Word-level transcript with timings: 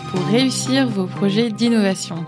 pour 0.00 0.24
réussir 0.26 0.88
vos 0.88 1.06
projets 1.06 1.50
d'innovation. 1.50 2.24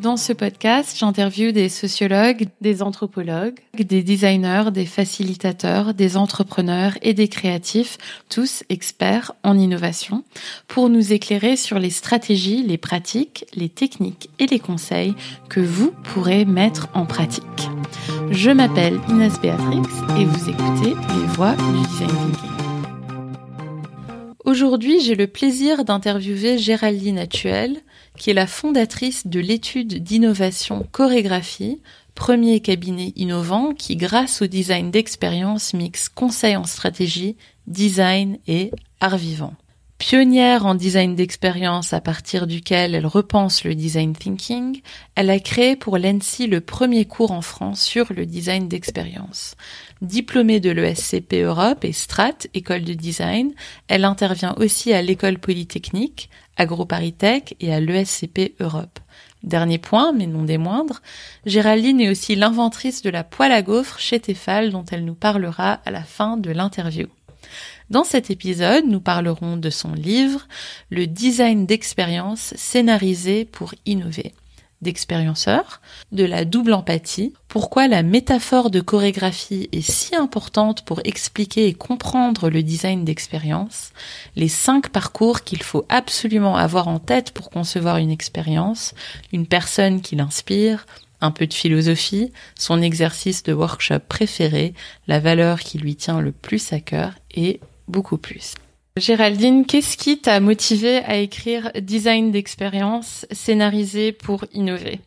Dans 0.00 0.18
ce 0.18 0.32
podcast, 0.32 0.96
j'interviewe 0.98 1.52
des 1.52 1.70
sociologues, 1.70 2.48
des 2.60 2.82
anthropologues, 2.82 3.58
des 3.78 4.02
designers, 4.02 4.70
des 4.70 4.84
facilitateurs, 4.84 5.94
des 5.94 6.16
entrepreneurs 6.18 6.92
et 7.00 7.14
des 7.14 7.28
créatifs, 7.28 7.96
tous 8.28 8.62
experts 8.68 9.32
en 9.42 9.58
innovation, 9.58 10.22
pour 10.68 10.90
nous 10.90 11.12
éclairer 11.12 11.56
sur 11.56 11.78
les 11.78 11.90
stratégies, 11.90 12.62
les 12.62 12.78
pratiques, 12.78 13.46
les 13.54 13.70
techniques 13.70 14.28
et 14.38 14.46
les 14.46 14.60
conseils 14.60 15.14
que 15.48 15.60
vous 15.60 15.92
pourrez 16.02 16.44
mettre 16.44 16.88
en 16.92 17.06
pratique. 17.06 17.70
Je 18.30 18.50
m'appelle 18.50 19.00
Inès 19.08 19.40
Béatrix 19.40 19.82
et 20.18 20.24
vous 20.24 20.50
écoutez 20.50 20.90
Les 20.90 21.26
Voix 21.34 21.54
du 21.54 21.88
Design 21.88 22.08
Thinking. 22.08 22.55
Aujourd'hui, 24.46 25.00
j'ai 25.00 25.16
le 25.16 25.26
plaisir 25.26 25.84
d'interviewer 25.84 26.56
Géraldine 26.56 27.18
Actuel, 27.18 27.78
qui 28.16 28.30
est 28.30 28.32
la 28.32 28.46
fondatrice 28.46 29.26
de 29.26 29.40
l'étude 29.40 30.04
d'innovation 30.04 30.86
chorégraphie, 30.92 31.82
premier 32.14 32.60
cabinet 32.60 33.12
innovant 33.16 33.72
qui, 33.74 33.96
grâce 33.96 34.42
au 34.42 34.46
design 34.46 34.92
d'expérience, 34.92 35.74
mixe 35.74 36.08
conseil 36.08 36.54
en 36.54 36.62
stratégie, 36.62 37.34
design 37.66 38.38
et 38.46 38.70
art 39.00 39.16
vivant. 39.16 39.54
Pionnière 39.98 40.64
en 40.64 40.76
design 40.76 41.16
d'expérience 41.16 41.92
à 41.92 42.00
partir 42.00 42.46
duquel 42.46 42.94
elle 42.94 43.06
repense 43.06 43.64
le 43.64 43.74
design 43.74 44.14
thinking, 44.14 44.80
elle 45.16 45.30
a 45.30 45.40
créé 45.40 45.74
pour 45.74 45.98
l'ENSI 45.98 46.46
le 46.46 46.60
premier 46.60 47.06
cours 47.06 47.32
en 47.32 47.40
France 47.40 47.82
sur 47.82 48.12
le 48.12 48.26
design 48.26 48.68
d'expérience. 48.68 49.56
Diplômée 50.02 50.60
de 50.60 50.70
l'ESCP 50.70 51.42
Europe 51.42 51.82
et 51.82 51.92
Strat, 51.92 52.36
école 52.52 52.84
de 52.84 52.92
design, 52.92 53.54
elle 53.88 54.04
intervient 54.04 54.54
aussi 54.58 54.92
à 54.92 55.00
l'école 55.00 55.38
polytechnique, 55.38 56.28
AgroParisTech 56.58 57.56
et 57.60 57.72
à 57.72 57.80
l'ESCP 57.80 58.54
Europe. 58.60 58.98
Dernier 59.42 59.78
point, 59.78 60.12
mais 60.12 60.26
non 60.26 60.42
des 60.42 60.58
moindres, 60.58 61.00
Géraldine 61.46 62.02
est 62.02 62.10
aussi 62.10 62.36
l'inventrice 62.36 63.00
de 63.00 63.08
la 63.08 63.24
poêle 63.24 63.52
à 63.52 63.62
gaufres 63.62 63.98
chez 63.98 64.20
Tefal 64.20 64.70
dont 64.70 64.84
elle 64.84 65.06
nous 65.06 65.14
parlera 65.14 65.80
à 65.86 65.90
la 65.90 66.02
fin 66.02 66.36
de 66.36 66.50
l'interview. 66.50 67.06
Dans 67.88 68.04
cet 68.04 68.30
épisode, 68.30 68.84
nous 68.86 69.00
parlerons 69.00 69.56
de 69.56 69.70
son 69.70 69.94
livre 69.94 70.46
Le 70.90 71.06
design 71.06 71.64
d'expérience 71.64 72.52
scénarisé 72.56 73.46
pour 73.46 73.74
innover 73.86 74.34
d'expérienceur, 74.82 75.80
de 76.12 76.24
la 76.24 76.44
double 76.44 76.74
empathie, 76.74 77.32
pourquoi 77.48 77.88
la 77.88 78.02
métaphore 78.02 78.70
de 78.70 78.80
chorégraphie 78.80 79.68
est 79.72 79.88
si 79.88 80.14
importante 80.14 80.84
pour 80.84 81.00
expliquer 81.04 81.66
et 81.66 81.74
comprendre 81.74 82.50
le 82.50 82.62
design 82.62 83.04
d'expérience, 83.04 83.92
les 84.36 84.48
cinq 84.48 84.90
parcours 84.90 85.42
qu'il 85.42 85.62
faut 85.62 85.86
absolument 85.88 86.56
avoir 86.56 86.88
en 86.88 86.98
tête 86.98 87.32
pour 87.32 87.50
concevoir 87.50 87.96
une 87.96 88.10
expérience, 88.10 88.94
une 89.32 89.46
personne 89.46 90.02
qui 90.02 90.16
l'inspire, 90.16 90.86
un 91.20 91.30
peu 91.30 91.46
de 91.46 91.54
philosophie, 91.54 92.32
son 92.58 92.82
exercice 92.82 93.42
de 93.42 93.52
workshop 93.52 94.00
préféré, 94.08 94.74
la 95.06 95.20
valeur 95.20 95.60
qui 95.60 95.78
lui 95.78 95.96
tient 95.96 96.20
le 96.20 96.32
plus 96.32 96.72
à 96.72 96.80
cœur 96.80 97.12
et 97.34 97.60
beaucoup 97.88 98.18
plus. 98.18 98.54
Géraldine, 98.96 99.66
qu'est-ce 99.66 99.98
qui 99.98 100.22
t'a 100.22 100.40
motivé 100.40 101.04
à 101.04 101.16
écrire 101.16 101.70
Design 101.74 102.30
d'expérience 102.30 103.26
scénarisé 103.30 104.12
pour 104.12 104.44
innover? 104.54 105.00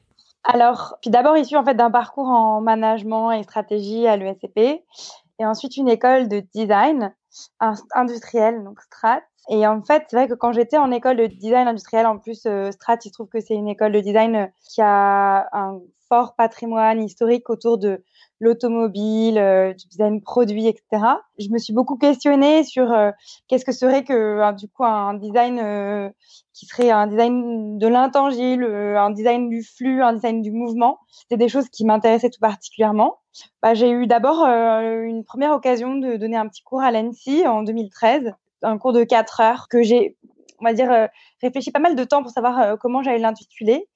Alors, 0.44 0.98
puis 1.02 1.10
d'abord 1.10 1.36
issu 1.38 1.58
en 1.58 1.66
fait 1.66 1.74
d'un 1.74 1.90
parcours 1.90 2.28
en 2.28 2.62
management 2.62 3.32
et 3.32 3.42
stratégie 3.42 4.06
à 4.06 4.16
l'ESCP 4.16 4.84
et 5.40 5.46
ensuite 5.46 5.76
une 5.76 5.90
école 5.90 6.28
de 6.28 6.44
design 6.54 7.14
industriel, 7.96 8.64
donc 8.64 8.80
Strat. 8.82 9.22
Et 9.50 9.66
en 9.66 9.82
fait, 9.82 10.04
c'est 10.08 10.18
vrai 10.18 10.28
que 10.28 10.36
quand 10.36 10.52
j'étais 10.52 10.78
en 10.78 10.92
école 10.92 11.18
de 11.18 11.26
design 11.26 11.68
industriel, 11.68 12.06
en 12.06 12.20
plus, 12.20 12.46
euh, 12.46 12.70
Strat, 12.70 12.98
il 13.04 13.10
se 13.10 13.14
trouve 13.14 13.30
que 13.30 13.40
c'est 13.40 13.56
une 13.56 13.68
école 13.68 13.92
de 13.92 14.00
design 14.00 14.52
qui 14.70 14.82
a 14.82 15.48
un 15.52 15.80
fort 16.10 16.36
patrimoine 16.36 17.02
historique 17.02 17.50
autour 17.50 17.78
de 17.78 18.04
l'automobile, 18.40 19.38
euh, 19.38 19.74
du 19.74 19.88
design 19.88 20.22
produit, 20.22 20.68
etc. 20.68 21.04
Je 21.38 21.50
me 21.50 21.58
suis 21.58 21.74
beaucoup 21.74 21.98
questionnée 21.98 22.64
sur 22.64 22.92
euh, 22.92 23.12
qu'est-ce 23.48 23.66
que 23.66 23.72
serait 23.72 24.04
que 24.04 24.52
du 24.56 24.68
coup 24.68 24.86
un 24.86 25.14
design 25.14 25.60
euh, 25.60 26.10
qui 26.54 26.66
serait 26.66 26.90
un 26.90 27.08
design 27.08 27.78
de 27.78 27.88
l'intangible, 27.88 28.66
un 28.66 29.12
design 29.12 29.50
du 29.50 29.64
flux, 29.64 30.02
un 30.02 30.14
design 30.14 30.42
du 30.42 30.52
mouvement. 30.52 31.00
C'était 31.12 31.38
des 31.38 31.50
choses 31.50 31.70
qui 31.70 31.86
m'intéressaient 31.86 32.30
tout 32.30 32.40
particulièrement. 32.40 33.20
Bah, 33.62 33.74
j'ai 33.74 33.92
eu 33.92 34.08
d'abord 34.08 34.46
une 34.46 35.24
première 35.24 35.54
occasion 35.54 35.96
de 35.96 36.18
donner 36.18 36.36
un 36.36 36.48
petit 36.48 36.64
cours 36.64 36.82
à 36.82 36.92
l'ANSI 36.92 37.48
en 37.48 37.64
2013, 37.64 38.34
un 38.64 38.78
cours 38.78 38.92
de 38.92 39.04
4 39.04 39.40
heures 39.40 39.68
que 39.70 39.82
j'ai 39.84 40.18
on 40.60 40.66
va 40.66 40.74
dire, 40.74 40.92
euh, 40.92 41.08
réfléchi 41.42 41.72
pas 41.72 41.80
mal 41.80 41.96
de 41.96 42.04
temps 42.04 42.22
pour 42.22 42.32
savoir 42.32 42.60
euh, 42.60 42.76
comment 42.76 43.02
j'allais 43.02 43.20
l'intituler. 43.20 43.88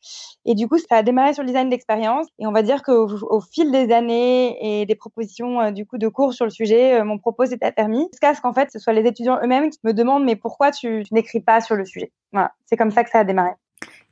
Et 0.46 0.56
du 0.56 0.68
coup, 0.68 0.78
ça 0.78 0.98
a 0.98 1.04
démarré 1.04 1.34
sur 1.34 1.44
le 1.44 1.48
design 1.48 1.70
d'expérience. 1.70 2.28
Et 2.40 2.48
on 2.48 2.52
va 2.52 2.62
dire 2.62 2.84
qu'au 2.84 3.08
au 3.08 3.42
fil 3.42 3.72
des 3.72 3.92
années 3.92 4.82
et 4.82 4.86
des 4.86 4.96
propositions 4.96 5.62
euh, 5.62 5.72
du 5.72 5.86
coup 5.86 5.98
de 5.98 6.08
cours 6.08 6.34
sur 6.34 6.46
le 6.46 6.52
sujet, 6.52 7.04
mon 7.04 7.18
propos 7.18 7.46
s'est 7.46 7.58
permis 7.58 8.08
jusqu'à 8.12 8.34
ce 8.34 8.42
qu'en 8.42 8.54
fait, 8.54 8.70
ce 8.72 8.80
soit 8.80 8.94
les 8.94 9.08
étudiants 9.08 9.40
eux-mêmes 9.44 9.70
qui 9.70 9.80
me 9.84 9.94
demandent 9.94 10.24
mais 10.24 10.36
pourquoi 10.36 10.72
tu, 10.72 11.04
tu 11.06 11.14
n'écris 11.14 11.42
pas 11.42 11.62
sur 11.62 11.76
le 11.76 11.86
sujet? 11.86 12.12
Voilà, 12.32 12.52
c'est 12.66 12.78
comme 12.78 12.92
ça 12.92 13.04
que 13.04 13.10
ça 13.10 13.20
a 13.20 13.24
démarré. 13.24 13.52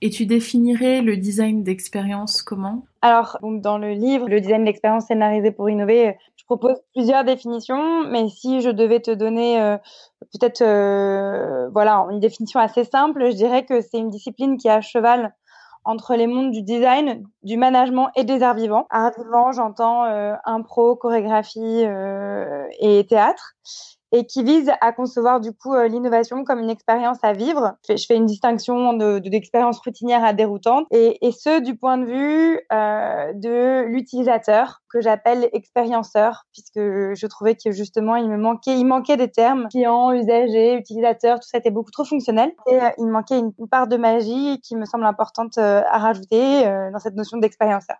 Et 0.03 0.09
tu 0.09 0.25
définirais 0.25 1.01
le 1.01 1.15
design 1.15 1.63
d'expérience 1.63 2.41
comment? 2.41 2.85
Alors, 3.03 3.37
dans 3.43 3.77
le 3.77 3.91
livre, 3.91 4.27
le 4.27 4.41
design 4.41 4.65
d'expérience 4.65 5.05
scénarisé 5.05 5.51
pour 5.51 5.69
innover, 5.69 6.17
propose 6.57 6.81
plusieurs 6.93 7.23
définitions, 7.23 8.03
mais 8.09 8.27
si 8.27 8.59
je 8.59 8.69
devais 8.69 8.99
te 8.99 9.11
donner 9.11 9.61
euh, 9.61 9.77
peut-être 10.33 10.61
euh, 10.61 11.69
voilà 11.69 12.05
une 12.11 12.19
définition 12.19 12.59
assez 12.59 12.83
simple, 12.83 13.25
je 13.31 13.35
dirais 13.37 13.63
que 13.63 13.79
c'est 13.79 13.99
une 13.99 14.09
discipline 14.09 14.57
qui 14.57 14.67
est 14.67 14.71
à 14.71 14.81
cheval 14.81 15.33
entre 15.85 16.13
les 16.15 16.27
mondes 16.27 16.51
du 16.51 16.61
design, 16.61 17.23
du 17.43 17.55
management 17.55 18.09
et 18.17 18.25
des 18.25 18.43
arts 18.43 18.55
vivants. 18.55 18.85
Arts 18.89 19.13
vivants, 19.17 19.53
j'entends 19.53 20.03
euh, 20.03 20.33
impro, 20.43 20.97
chorégraphie 20.97 21.85
et 22.81 23.05
théâtre 23.07 23.53
et 24.11 24.25
qui 24.25 24.43
vise 24.43 24.71
à 24.81 24.91
concevoir 24.91 25.39
du 25.39 25.53
coup 25.53 25.73
euh, 25.73 25.87
l'innovation 25.87 26.43
comme 26.43 26.59
une 26.59 26.69
expérience 26.69 27.17
à 27.23 27.33
vivre. 27.33 27.75
Je 27.87 28.05
fais, 28.05 28.15
une 28.15 28.25
distinction 28.25 28.93
de 28.93 29.19
d'expérience 29.19 29.79
routinière 29.79 30.23
à 30.23 30.33
déroutante 30.33 30.85
et, 30.91 31.25
et, 31.25 31.31
ce 31.31 31.61
du 31.61 31.77
point 31.77 31.97
de 31.97 32.05
vue 32.05 32.59
euh, 32.73 33.33
de 33.33 33.85
l'utilisateur 33.87 34.81
que 34.89 34.99
j'appelle 34.99 35.49
expérienceur 35.53 36.43
puisque 36.51 36.79
je 36.79 37.27
trouvais 37.27 37.55
que 37.55 37.71
justement 37.71 38.17
il 38.17 38.27
me 38.27 38.37
manquait 38.37 38.77
il 38.77 38.85
manquait 38.85 39.15
des 39.15 39.31
termes 39.31 39.69
client, 39.69 40.11
usager, 40.11 40.75
utilisateur, 40.75 41.39
tout 41.39 41.47
ça 41.47 41.59
était 41.59 41.71
beaucoup 41.71 41.91
trop 41.91 42.03
fonctionnel 42.03 42.51
et 42.67 42.75
euh, 42.75 42.89
il 42.97 43.07
manquait 43.07 43.39
une, 43.39 43.53
part 43.69 43.87
de 43.87 43.95
magie 43.95 44.59
qui 44.61 44.75
me 44.75 44.83
semble 44.85 45.05
importante 45.05 45.57
à 45.57 45.97
rajouter 45.97 46.63
dans 46.91 46.99
cette 46.99 47.15
notion 47.15 47.37
d'expérienceur. 47.37 47.95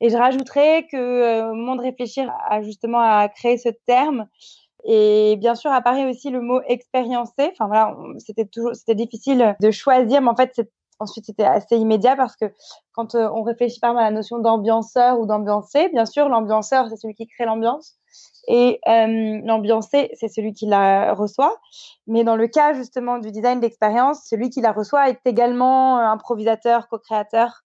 Et 0.00 0.08
je 0.08 0.16
rajouterais 0.16 0.86
que 0.90 1.50
au 1.50 1.54
moment 1.54 1.76
de 1.76 1.82
réfléchir 1.82 2.32
à 2.48 2.60
justement 2.62 2.98
à 2.98 3.28
créer 3.28 3.56
ce 3.56 3.68
terme, 3.86 4.26
et 4.84 5.36
bien 5.36 5.54
sûr, 5.54 5.70
apparaît 5.70 6.08
aussi 6.08 6.30
le 6.30 6.40
mot 6.40 6.60
expériencé. 6.66 7.50
Enfin 7.52 7.66
voilà, 7.66 7.96
c'était 8.18 8.46
toujours, 8.46 8.74
c'était 8.74 8.94
difficile 8.94 9.56
de 9.60 9.70
choisir, 9.70 10.20
mais 10.20 10.28
en 10.28 10.36
fait, 10.36 10.60
ensuite 11.00 11.26
c'était 11.26 11.44
assez 11.44 11.76
immédiat 11.76 12.16
parce 12.16 12.36
que 12.36 12.46
quand 12.92 13.14
euh, 13.14 13.28
on 13.34 13.42
réfléchit 13.42 13.80
par 13.80 13.90
exemple 13.90 14.02
à 14.02 14.10
la 14.10 14.16
notion 14.16 14.38
d'ambianceur 14.38 15.18
ou 15.18 15.26
d'ambiancé, 15.26 15.88
bien 15.88 16.06
sûr, 16.06 16.28
l'ambianceur 16.28 16.88
c'est 16.88 16.96
celui 16.96 17.14
qui 17.14 17.26
crée 17.26 17.46
l'ambiance 17.46 17.96
et 18.48 18.80
euh, 18.88 19.40
l'ambiancé 19.44 20.10
c'est 20.14 20.28
celui 20.28 20.52
qui 20.52 20.66
la 20.66 21.14
reçoit. 21.14 21.58
Mais 22.06 22.24
dans 22.24 22.36
le 22.36 22.46
cas 22.48 22.74
justement 22.74 23.18
du 23.18 23.30
design 23.30 23.60
d'expérience, 23.60 24.22
celui 24.28 24.50
qui 24.50 24.60
la 24.60 24.72
reçoit 24.72 25.08
est 25.08 25.20
également 25.24 25.98
improvisateur, 25.98 26.88
co-créateur 26.88 27.62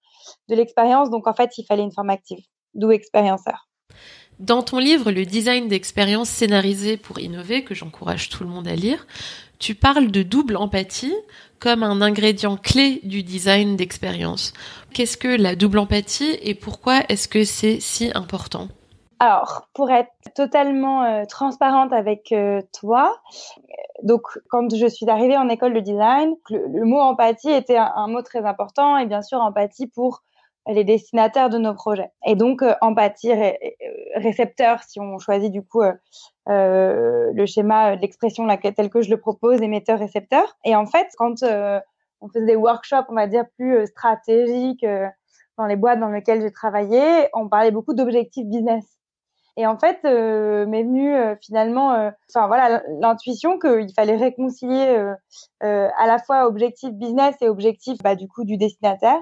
de 0.50 0.56
l'expérience. 0.56 1.10
Donc 1.10 1.28
en 1.28 1.34
fait, 1.34 1.58
il 1.58 1.66
fallait 1.66 1.84
une 1.84 1.92
forme 1.92 2.10
active, 2.10 2.44
d'où 2.74 2.92
expérienceur. 2.92 3.68
Dans 4.40 4.64
ton 4.64 4.80
livre 4.80 5.12
Le 5.12 5.26
design 5.26 5.70
d'expérience 5.70 6.30
scénarisé 6.30 6.98
pour 6.98 7.20
innover, 7.20 7.64
que 7.64 7.74
j'encourage 7.74 8.28
tout 8.28 8.44
le 8.44 8.50
monde 8.50 8.68
à 8.68 8.76
lire, 8.76 9.08
tu 9.60 9.76
parles 9.76 10.12
de 10.12 10.24
double 10.24 10.58
empathie 10.58 11.16
comme 11.60 11.84
un 11.84 12.02
ingrédient 12.02 12.58
clé 12.58 13.00
du 13.04 13.24
design 13.24 13.78
d'expérience. 13.78 14.52
Qu'est-ce 14.94 15.16
que 15.16 15.30
la 15.30 15.56
double 15.56 15.80
empathie 15.80 16.38
et 16.42 16.54
pourquoi 16.54 17.00
est-ce 17.08 17.30
que 17.30 17.46
c'est 17.46 17.80
si 17.80 18.12
important? 18.14 18.68
Alors, 19.20 19.70
pour 19.74 19.90
être 19.90 20.12
totalement 20.36 21.04
euh, 21.04 21.24
transparente 21.24 21.94
avec 21.94 22.34
euh, 22.34 22.62
toi, 22.78 23.16
donc 24.04 24.24
quand 24.50 24.76
je 24.76 24.88
suis 24.88 25.10
arrivée 25.10 25.38
en 25.38 25.48
école 25.48 25.74
de 25.74 25.80
design, 25.80 26.36
le, 26.50 26.84
mot 26.84 27.00
empathie 27.00 27.52
était 27.52 27.78
un, 27.78 28.08
mot 28.08 28.22
très 28.22 28.46
important 28.46 28.98
et 28.98 29.06
bien 29.06 29.22
sûr 29.22 29.40
empathie 29.40 29.88
pour 29.88 30.24
les 30.68 30.84
destinataires 30.84 31.50
de 31.50 31.58
nos 31.58 31.74
projets. 31.74 32.10
Et 32.26 32.36
donc, 32.36 32.62
euh, 32.62 32.74
empathie, 32.82 33.32
récepteur, 34.16 34.82
si 34.84 35.00
on 35.00 35.20
choisit 35.20 35.52
du 35.52 35.64
coup 35.64 35.82
euh, 35.82 35.94
euh 36.50 37.32
le 37.34 37.46
schéma 37.46 37.96
l'expression 37.96 38.48
telle 38.76 38.90
que 38.90 39.02
je 39.02 39.10
le 39.10 39.20
propose, 39.20 39.62
émetteur-récepteur. 39.62 40.58
Et 40.64 40.76
en 40.76 40.86
fait, 40.86 41.08
quand 41.18 41.44
euh, 41.44 41.80
on 42.22 42.28
faisait 42.30 42.46
des 42.46 42.56
workshops, 42.56 43.06
on 43.10 43.16
va 43.16 43.28
dire, 43.28 43.46
plus 43.58 43.86
stratégiques 43.88 44.86
dans 45.58 45.66
les 45.66 45.76
boîtes 45.76 46.00
dans 46.00 46.10
lesquelles 46.10 46.42
j'ai 46.42 46.52
travaillé, 46.52 47.28
on 47.34 47.50
parlait 47.50 47.72
beaucoup 47.72 47.94
d'objectifs 47.94 48.46
business. 48.46 48.96
Et 49.58 49.66
en 49.66 49.78
fait, 49.78 50.00
euh, 50.04 50.66
m'est 50.66 50.84
venue 50.84 51.16
euh, 51.16 51.36
finalement, 51.42 51.94
euh, 51.94 52.12
enfin 52.30 52.48
voilà, 52.48 52.84
l'intuition 53.00 53.58
qu'il 53.58 53.94
fallait 53.96 54.18
réconcilier 54.18 55.14
à 55.62 56.08
la 56.08 56.20
fois 56.20 56.48
objectif 56.48 56.92
business 56.92 57.36
et 57.42 57.48
objectif 57.48 57.98
bah, 58.04 58.16
du 58.16 58.28
coup 58.28 58.44
du 58.44 58.58
destinataire. 58.58 59.20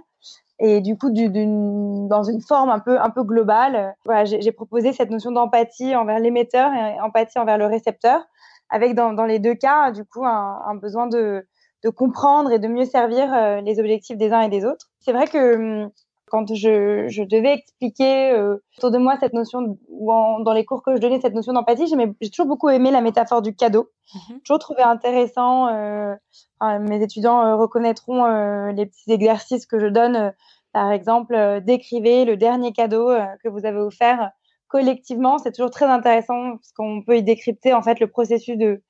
Et 0.65 0.79
du 0.79 0.97
coup, 0.97 1.09
du, 1.09 1.29
dans 1.29 2.23
une 2.23 2.41
forme 2.41 2.69
un 2.69 2.79
peu 2.79 2.97
un 2.99 3.09
peu 3.09 3.23
globale, 3.23 3.95
voilà, 4.05 4.23
j'ai 4.23 4.51
proposé 4.53 4.93
cette 4.93 5.09
notion 5.09 5.31
d'empathie 5.31 5.93
envers 5.93 6.19
l'émetteur 6.19 6.71
et 6.73 7.01
empathie 7.01 7.37
envers 7.37 7.57
le 7.57 7.65
récepteur, 7.65 8.21
avec 8.69 8.95
dans, 8.95 9.11
dans 9.11 9.25
les 9.25 9.39
deux 9.39 9.55
cas, 9.55 9.91
du 9.91 10.05
coup, 10.05 10.25
un, 10.25 10.61
un 10.65 10.75
besoin 10.75 11.07
de, 11.07 11.45
de 11.83 11.89
comprendre 11.89 12.49
et 12.53 12.59
de 12.59 12.69
mieux 12.69 12.85
servir 12.85 13.61
les 13.61 13.79
objectifs 13.79 14.17
des 14.17 14.31
uns 14.31 14.39
et 14.39 14.49
des 14.49 14.63
autres. 14.63 14.87
C'est 15.01 15.11
vrai 15.11 15.27
que 15.27 15.83
hum, 15.83 15.91
quand 16.33 16.51
je, 16.51 17.05
je 17.09 17.21
devais 17.21 17.53
expliquer 17.53 18.31
euh, 18.31 18.57
autour 18.79 18.89
de 18.89 18.97
moi 18.97 19.17
cette 19.19 19.33
notion, 19.33 19.77
ou 19.87 20.11
dans 20.43 20.53
les 20.53 20.65
cours 20.65 20.81
que 20.81 20.95
je 20.95 20.99
donnais, 20.99 21.21
cette 21.21 21.35
notion 21.35 21.53
d'empathie, 21.53 21.85
j'ai 21.85 22.29
toujours 22.31 22.47
beaucoup 22.47 22.69
aimé 22.69 22.89
la 22.89 23.01
métaphore 23.01 23.43
du 23.43 23.55
cadeau. 23.55 23.91
J'ai 24.05 24.33
mhm. 24.33 24.39
toujours 24.39 24.57
trouvé 24.57 24.81
intéressant, 24.81 25.67
euh, 25.67 26.15
mes 26.59 27.03
étudiants 27.03 27.45
euh, 27.45 27.55
reconnaîtront 27.55 28.25
euh, 28.25 28.71
les 28.71 28.87
petits 28.87 29.11
exercices 29.11 29.67
que 29.67 29.77
je 29.77 29.85
donne. 29.85 30.33
Par 30.73 30.91
exemple, 30.91 31.61
décrivez 31.63 32.25
le 32.25 32.35
dernier 32.37 32.73
cadeau 32.73 33.11
que 33.43 33.49
vous 33.49 33.65
avez 33.65 33.79
offert 33.79 34.31
collectivement. 34.67 35.37
C'est 35.37 35.51
toujours 35.51 35.71
très 35.71 35.85
intéressant 35.85 36.57
parce 36.57 36.71
qu'on 36.73 37.03
peut 37.03 37.17
y 37.17 37.23
décrypter 37.23 37.73
en 37.73 37.81
fait 37.81 37.99
le 37.99 38.07
processus 38.07 38.57
de, 38.57 38.81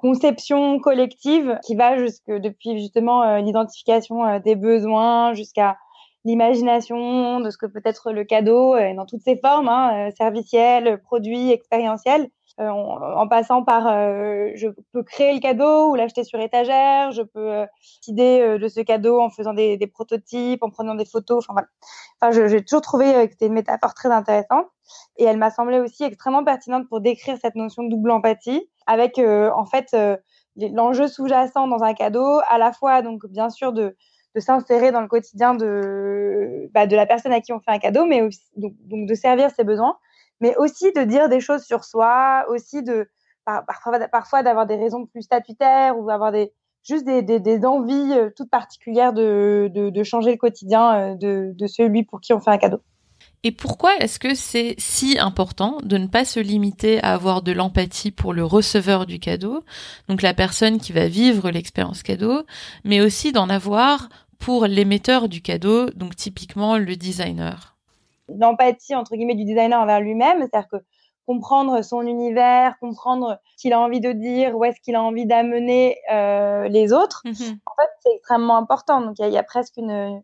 conception 0.00 0.80
collective 0.80 1.60
qui 1.64 1.76
va 1.76 1.96
jusque 1.96 2.28
depuis 2.28 2.76
justement 2.76 3.36
l'identification 3.36 4.40
des 4.40 4.56
besoins 4.56 5.32
jusqu'à 5.32 5.76
l'imagination, 6.26 7.40
de 7.40 7.50
ce 7.50 7.56
que 7.56 7.66
peut 7.66 7.80
être 7.84 8.12
le 8.12 8.24
cadeau 8.24 8.74
euh, 8.74 8.94
dans 8.94 9.06
toutes 9.06 9.22
ses 9.22 9.36
formes, 9.36 9.68
hein, 9.68 10.08
euh, 10.08 10.10
serviciel, 10.18 11.00
produit, 11.02 11.52
expérientiel. 11.52 12.28
Euh, 12.58 12.70
en, 12.70 13.28
passant 13.28 13.62
par 13.64 13.82
je 13.84 14.68
peux 14.92 15.02
créer 15.02 15.34
le 15.34 15.40
cadeau 15.40 15.90
ou 15.90 15.94
l'acheter 15.94 16.24
sur 16.24 16.40
étagère, 16.40 17.12
je 17.12 17.22
peux 17.22 17.66
décider 18.00 18.58
de 18.58 18.68
ce 18.68 18.80
cadeau 18.80 19.20
en 19.20 19.28
faisant 19.28 19.52
des, 19.52 19.90
prototypes, 19.92 20.62
en 20.62 20.70
prenant 20.70 20.94
des 20.94 21.04
photos. 21.04 21.44
Enfin 21.44 21.52
voilà. 21.52 21.68
Enfin, 22.20 22.48
j'ai 22.48 22.64
toujours 22.64 22.80
trouvé 22.80 23.12
que 23.26 23.32
c'était 23.32 23.46
une 23.46 23.52
métaphore 23.52 23.92
très 23.92 24.10
intéressante 24.10 24.66
et 25.18 25.24
elle 25.24 25.36
m'a 25.36 25.50
semblé 25.50 25.80
aussi 25.80 26.04
extrêmement 26.04 26.44
pertinente 26.44 26.88
pour 26.88 27.00
décrire 27.00 27.36
cette 27.42 27.56
notion 27.56 27.82
de 27.82 27.90
double 27.90 28.10
empathie 28.10 28.70
avec 28.86 29.18
en 29.18 29.66
fait 29.66 29.94
l'enjeu 30.56 31.08
sous-jacent 31.08 31.68
dans 31.68 31.82
un 31.82 31.92
cadeau, 31.92 32.40
à 32.48 32.56
la 32.56 32.72
fois 32.72 33.02
donc 33.02 33.26
bien 33.26 33.50
sûr 33.50 33.72
de 33.72 33.94
s'insérer 34.40 34.92
dans 34.92 35.00
le 35.00 35.08
quotidien 35.08 35.54
de, 35.54 36.68
bah, 36.72 36.86
de 36.86 36.96
la 36.96 37.06
personne 37.06 37.32
à 37.32 37.40
qui 37.40 37.52
on 37.52 37.60
fait 37.60 37.70
un 37.70 37.78
cadeau, 37.78 38.04
mais 38.04 38.22
aussi, 38.22 38.40
donc, 38.56 38.74
de 39.06 39.14
servir 39.14 39.50
ses 39.50 39.64
besoins, 39.64 39.96
mais 40.40 40.56
aussi 40.56 40.92
de 40.92 41.02
dire 41.02 41.28
des 41.28 41.40
choses 41.40 41.64
sur 41.64 41.84
soi, 41.84 42.44
aussi 42.48 42.82
de 42.82 43.08
parfois, 43.44 44.42
d'avoir 44.42 44.66
des 44.66 44.76
raisons 44.76 45.06
plus 45.06 45.22
statutaires 45.22 45.98
ou 45.98 46.10
avoir 46.10 46.32
des 46.32 46.52
juste 46.82 47.04
des, 47.04 47.22
des, 47.22 47.40
des 47.40 47.64
envies 47.64 48.12
euh, 48.12 48.30
toutes 48.36 48.50
particulières 48.50 49.12
de, 49.12 49.70
de, 49.74 49.90
de, 49.90 50.02
changer 50.04 50.30
le 50.30 50.36
quotidien 50.36 50.94
euh, 50.94 51.14
de, 51.16 51.52
de 51.52 51.66
celui 51.66 52.04
pour 52.04 52.20
qui 52.20 52.32
on 52.32 52.40
fait 52.40 52.50
un 52.50 52.58
cadeau. 52.58 52.80
Et 53.42 53.52
pourquoi 53.52 53.96
est-ce 53.98 54.18
que 54.18 54.34
c'est 54.34 54.74
si 54.78 55.18
important 55.18 55.78
de 55.82 55.98
ne 55.98 56.06
pas 56.06 56.24
se 56.24 56.40
limiter 56.40 57.02
à 57.02 57.14
avoir 57.14 57.42
de 57.42 57.52
l'empathie 57.52 58.10
pour 58.10 58.32
le 58.32 58.44
receveur 58.44 59.06
du 59.06 59.18
cadeau, 59.18 59.62
donc 60.08 60.22
la 60.22 60.34
personne 60.34 60.78
qui 60.78 60.92
va 60.92 61.08
vivre 61.08 61.50
l'expérience 61.50 62.02
cadeau, 62.02 62.42
mais 62.84 63.00
aussi 63.00 63.32
d'en 63.32 63.48
avoir 63.48 64.08
pour 64.38 64.66
l'émetteur 64.66 65.28
du 65.28 65.42
cadeau, 65.42 65.90
donc 65.90 66.16
typiquement 66.16 66.76
le 66.78 66.96
designer? 66.96 67.75
L'empathie, 68.28 68.94
entre 68.94 69.16
guillemets, 69.16 69.34
du 69.34 69.44
designer 69.44 69.80
envers 69.80 70.00
lui-même, 70.00 70.40
c'est-à-dire 70.40 70.68
que 70.68 70.76
comprendre 71.26 71.82
son 71.82 72.02
univers, 72.02 72.78
comprendre 72.78 73.38
ce 73.56 73.62
qu'il 73.62 73.72
a 73.72 73.80
envie 73.80 74.00
de 74.00 74.12
dire, 74.12 74.56
où 74.56 74.64
est-ce 74.64 74.80
qu'il 74.80 74.94
a 74.94 75.02
envie 75.02 75.26
d'amener 75.26 75.98
euh, 76.12 76.68
les 76.68 76.92
autres, 76.92 77.22
mhm. 77.24 77.32
en 77.66 77.74
fait, 77.74 77.90
c'est 78.00 78.14
extrêmement 78.14 78.56
important. 78.56 79.00
Donc, 79.00 79.16
il 79.18 79.28
y, 79.28 79.36
a 79.36 79.42
presque 79.42 79.76
une, 79.76 80.22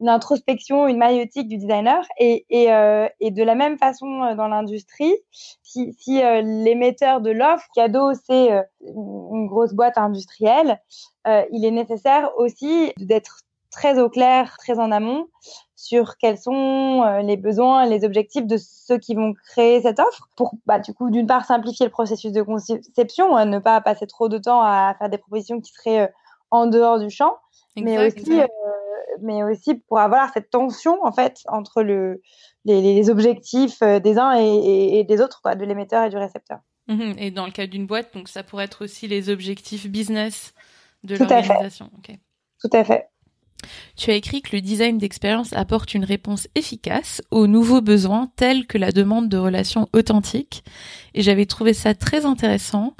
une, 0.00 0.08
introspection, 0.08 0.86
une 0.86 0.98
maïotique 0.98 1.48
du 1.48 1.56
designer. 1.56 2.04
Et, 2.18 2.44
et, 2.50 2.72
euh, 2.72 3.08
et 3.20 3.30
de 3.30 3.42
la 3.42 3.54
même 3.54 3.78
façon 3.78 4.22
euh, 4.22 4.34
dans 4.34 4.48
l'industrie, 4.48 5.14
si, 5.62 5.94
si 5.98 6.22
euh, 6.22 6.42
l'émetteur 6.42 7.22
de 7.22 7.30
l'offre 7.30 7.66
cadeau, 7.74 8.12
c'est 8.12 8.52
euh, 8.52 8.62
une 8.82 9.46
grosse 9.46 9.72
boîte 9.72 9.96
industrielle, 9.96 10.80
il 11.26 11.64
est 11.64 11.70
nécessaire 11.70 12.30
aussi 12.36 12.92
d'être 12.98 13.44
très 13.74 13.98
au 13.98 14.08
clair, 14.08 14.56
très 14.58 14.78
en 14.78 14.90
amont 14.90 15.26
sur 15.76 16.16
quels 16.16 16.38
sont 16.38 17.02
euh, 17.04 17.20
les 17.20 17.36
besoins, 17.36 17.84
les 17.86 18.04
objectifs 18.04 18.46
de 18.46 18.56
ceux 18.56 18.96
qui 18.96 19.14
vont 19.14 19.34
créer 19.34 19.82
cette 19.82 19.98
offre 19.98 20.30
pour, 20.34 20.54
bah, 20.64 20.78
du 20.78 20.94
coup, 20.94 21.10
d'une 21.10 21.26
part, 21.26 21.44
simplifier 21.44 21.84
le 21.84 21.90
processus 21.92 22.32
de 22.32 22.40
conception, 22.40 23.36
hein, 23.36 23.44
ne 23.44 23.58
pas 23.58 23.80
passer 23.82 24.06
trop 24.06 24.30
de 24.30 24.38
temps 24.38 24.62
à 24.62 24.94
faire 24.98 25.10
des 25.10 25.18
propositions 25.18 25.60
qui 25.60 25.72
seraient 25.72 26.00
euh, 26.00 26.12
en 26.50 26.66
dehors 26.66 26.98
du 26.98 27.10
champ, 27.10 27.36
mais 27.76 28.06
aussi, 28.06 28.40
euh, 28.40 28.46
mais 29.20 29.42
aussi 29.42 29.74
pour 29.74 29.98
avoir 29.98 30.32
cette 30.32 30.48
tension, 30.48 31.04
en 31.04 31.12
fait, 31.12 31.40
entre 31.48 31.82
le, 31.82 32.22
les, 32.64 33.10
objectifs 33.10 33.80
des 33.80 34.18
uns 34.18 34.34
et, 34.38 35.04
des 35.04 35.20
autres, 35.20 35.42
quoi, 35.42 35.54
de 35.54 35.64
l'émetteur 35.64 36.04
et 36.04 36.08
du 36.08 36.16
récepteur. 36.16 36.60
Mmh 36.86 37.12
et 37.18 37.30
dans 37.30 37.46
le 37.46 37.52
cas 37.52 37.66
d'une 37.66 37.86
boîte, 37.86 38.14
donc 38.14 38.28
ça 38.28 38.42
pourrait 38.42 38.66
être 38.66 38.84
aussi 38.84 39.08
les 39.08 39.30
objectifs 39.30 39.88
business 39.88 40.54
de 41.02 41.16
l'organisation. 41.16 41.90
Tout 42.60 42.70
à 42.72 42.84
fait. 42.84 43.08
Tu 43.96 44.10
as 44.10 44.14
écrit 44.14 44.42
que 44.42 44.54
le 44.54 44.60
design 44.60 44.98
d'expérience 44.98 45.52
apporte 45.52 45.94
une 45.94 46.04
réponse 46.04 46.48
efficace 46.54 47.22
aux 47.30 47.46
nouveaux 47.46 47.80
besoins 47.80 48.30
tels 48.36 48.66
que 48.66 48.78
la 48.78 48.92
demande 48.92 49.28
de 49.28 49.38
relations 49.38 49.88
authentiques 49.92 50.64
et 51.14 51.22
j'avais 51.22 51.46
trouvé 51.46 51.72
ça 51.72 51.94
très 51.94 52.26
intéressant. 52.26 52.94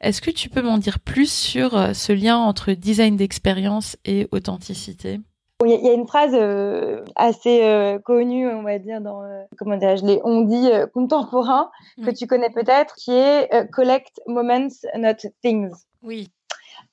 Est-ce 0.00 0.20
que 0.20 0.30
tu 0.30 0.48
peux 0.48 0.62
m'en 0.62 0.78
dire 0.78 0.98
plus 0.98 1.30
sur 1.30 1.76
euh, 1.76 1.92
ce 1.92 2.12
lien 2.12 2.38
entre 2.38 2.72
design 2.72 3.16
d'expérience 3.16 3.96
et 4.04 4.28
authenticité? 4.32 5.20
Il 5.62 5.70
y 5.70 5.88
a 5.88 5.92
une 5.92 6.06
phrase 6.06 6.32
euh, 6.32 7.04
assez 7.16 7.62
euh, 7.64 7.98
connue, 7.98 8.48
on 8.48 8.62
va 8.62 8.78
dire, 8.78 9.02
dans 9.02 9.20
comment 9.58 9.76
dirais-je, 9.76 10.06
les 10.06 10.18
on 10.24 10.40
dit 10.40 10.70
contemporains 10.94 11.70
que 12.02 12.10
tu 12.10 12.26
connais 12.26 12.48
peut-être, 12.48 12.94
qui 12.94 13.12
est 13.12 13.70
collect 13.70 14.22
moments, 14.26 14.70
not 14.96 15.16
things. 15.42 15.70
Oui. 16.02 16.30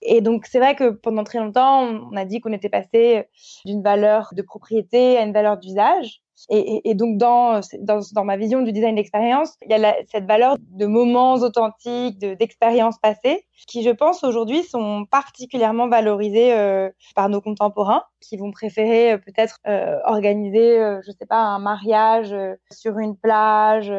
Et 0.02 0.22
donc, 0.22 0.46
c'est 0.46 0.60
vrai 0.60 0.76
que 0.76 0.92
pendant 0.92 1.24
très 1.24 1.40
longtemps, 1.40 1.84
on 1.84 2.16
a 2.16 2.26
dit 2.26 2.40
qu'on 2.40 2.54
était 2.54 2.70
passé 2.70 3.26
d'une 3.66 3.82
valeur 3.82 4.30
de 4.34 4.42
propriété 4.42 5.18
à 5.18 5.24
une 5.24 5.34
valeur 5.34 5.58
d'usage. 5.58 6.22
Et, 6.50 6.90
et, 6.90 6.94
donc, 6.94 7.18
dans, 7.18 7.62
dans, 7.80 8.00
dans, 8.14 8.24
ma 8.24 8.38
vision 8.38 8.62
du 8.62 8.72
design 8.72 8.96
d'expérience, 8.96 9.56
il 9.66 9.72
y 9.72 9.86
a 9.86 9.96
cette 10.12 10.26
valeur 10.26 10.58
de 10.60 10.86
moments 10.86 11.36
authentiques, 11.36 12.20
d'expériences 12.20 12.98
passées, 13.00 13.46
qui, 13.66 13.84
je 13.84 13.90
pense, 13.90 14.24
aujourd'hui 14.24 14.64
sont 14.64 15.06
particulièrement 15.10 15.88
valorisés 15.88 16.54
euh, 16.54 16.90
par 17.16 17.30
nos 17.30 17.42
contemporains, 17.42 18.04
qui 18.22 18.38
vont 18.38 18.52
préférer 18.52 19.14
euh, 19.14 19.18
peut-être 19.18 19.58
euh, 19.68 19.98
organiser, 20.06 20.78
je 21.06 21.12
sais 21.12 21.26
pas, 21.26 21.40
un 21.40 21.60
mariage 21.60 22.36
sur 22.72 23.00
une 23.00 23.18
plage 23.18 23.92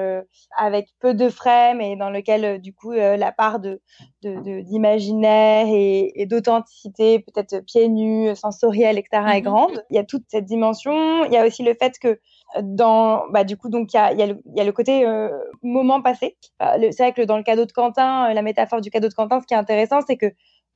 avec 0.56 0.88
peu 1.00 1.14
de 1.14 1.28
frais, 1.28 1.74
mais 1.74 1.96
dans 1.96 2.10
lequel, 2.10 2.60
du 2.60 2.72
coup, 2.72 2.92
la 2.92 3.32
part 3.32 3.58
de 3.58 3.80
d'imaginaire 4.22 5.66
de, 5.66 5.72
et, 5.72 6.22
et 6.22 6.26
d'authenticité, 6.26 7.20
peut-être 7.20 7.64
pieds 7.64 7.88
nus, 7.88 8.34
sensorielle, 8.34 8.98
etc., 8.98 9.22
est 9.34 9.38
mhm. 9.38 9.44
grande. 9.44 9.84
Il 9.90 9.96
y 9.96 9.98
a 9.98 10.04
toute 10.04 10.24
cette 10.28 10.44
dimension. 10.44 11.24
Il 11.24 11.32
y 11.32 11.36
a 11.36 11.46
aussi 11.46 11.62
le 11.62 11.74
fait 11.74 11.98
que 11.98 12.18
dans 12.62 13.28
bah 13.30 13.44
du 13.44 13.56
coup 13.56 13.68
donc 13.68 13.92
il 13.92 13.96
y 13.96 14.00
a, 14.00 14.12
y, 14.12 14.22
a 14.22 14.26
y 14.26 14.60
a 14.60 14.64
le 14.64 14.72
côté 14.72 15.06
euh, 15.06 15.28
moment 15.62 16.00
passé. 16.00 16.36
C'est 16.60 16.98
vrai 16.98 17.12
que 17.12 17.22
dans 17.22 17.36
le 17.36 17.42
cadeau 17.42 17.66
de 17.66 17.72
Quentin 17.72 18.32
la 18.32 18.42
métaphore 18.42 18.80
du 18.80 18.90
cadeau 18.90 19.08
de 19.08 19.14
Quentin 19.14 19.40
ce 19.40 19.46
qui 19.46 19.54
est 19.54 19.58
intéressant 19.58 20.00
c'est 20.06 20.16
que 20.16 20.26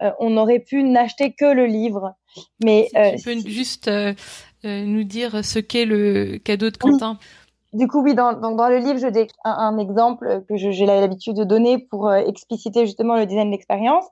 euh, 0.02 0.10
on 0.18 0.36
aurait 0.36 0.58
pu 0.58 0.82
n'acheter 0.82 1.32
que 1.32 1.44
le 1.44 1.66
livre. 1.66 2.14
Mais 2.62 2.84
si 2.84 3.22
tu 3.22 3.30
euh, 3.30 3.34
peux 3.42 3.48
juste 3.48 3.90
nous 4.64 5.04
dire 5.04 5.44
ce 5.44 5.58
qu'est 5.58 5.84
le 5.84 6.38
cadeau 6.38 6.70
de 6.70 6.76
Quentin. 6.76 7.18
Du 7.72 7.88
coup, 7.88 8.02
oui, 8.02 8.14
dans, 8.14 8.34
dans, 8.34 8.54
dans 8.54 8.68
le 8.68 8.78
livre, 8.78 8.98
je 8.98 9.06
décris 9.06 9.34
un, 9.44 9.52
un 9.52 9.78
exemple 9.78 10.44
que 10.46 10.56
j'ai 10.56 10.84
l'habitude 10.84 11.36
de 11.36 11.44
donner 11.44 11.78
pour 11.78 12.12
expliciter 12.12 12.84
justement 12.84 13.16
le 13.16 13.24
design 13.24 13.50
d'expérience. 13.50 14.04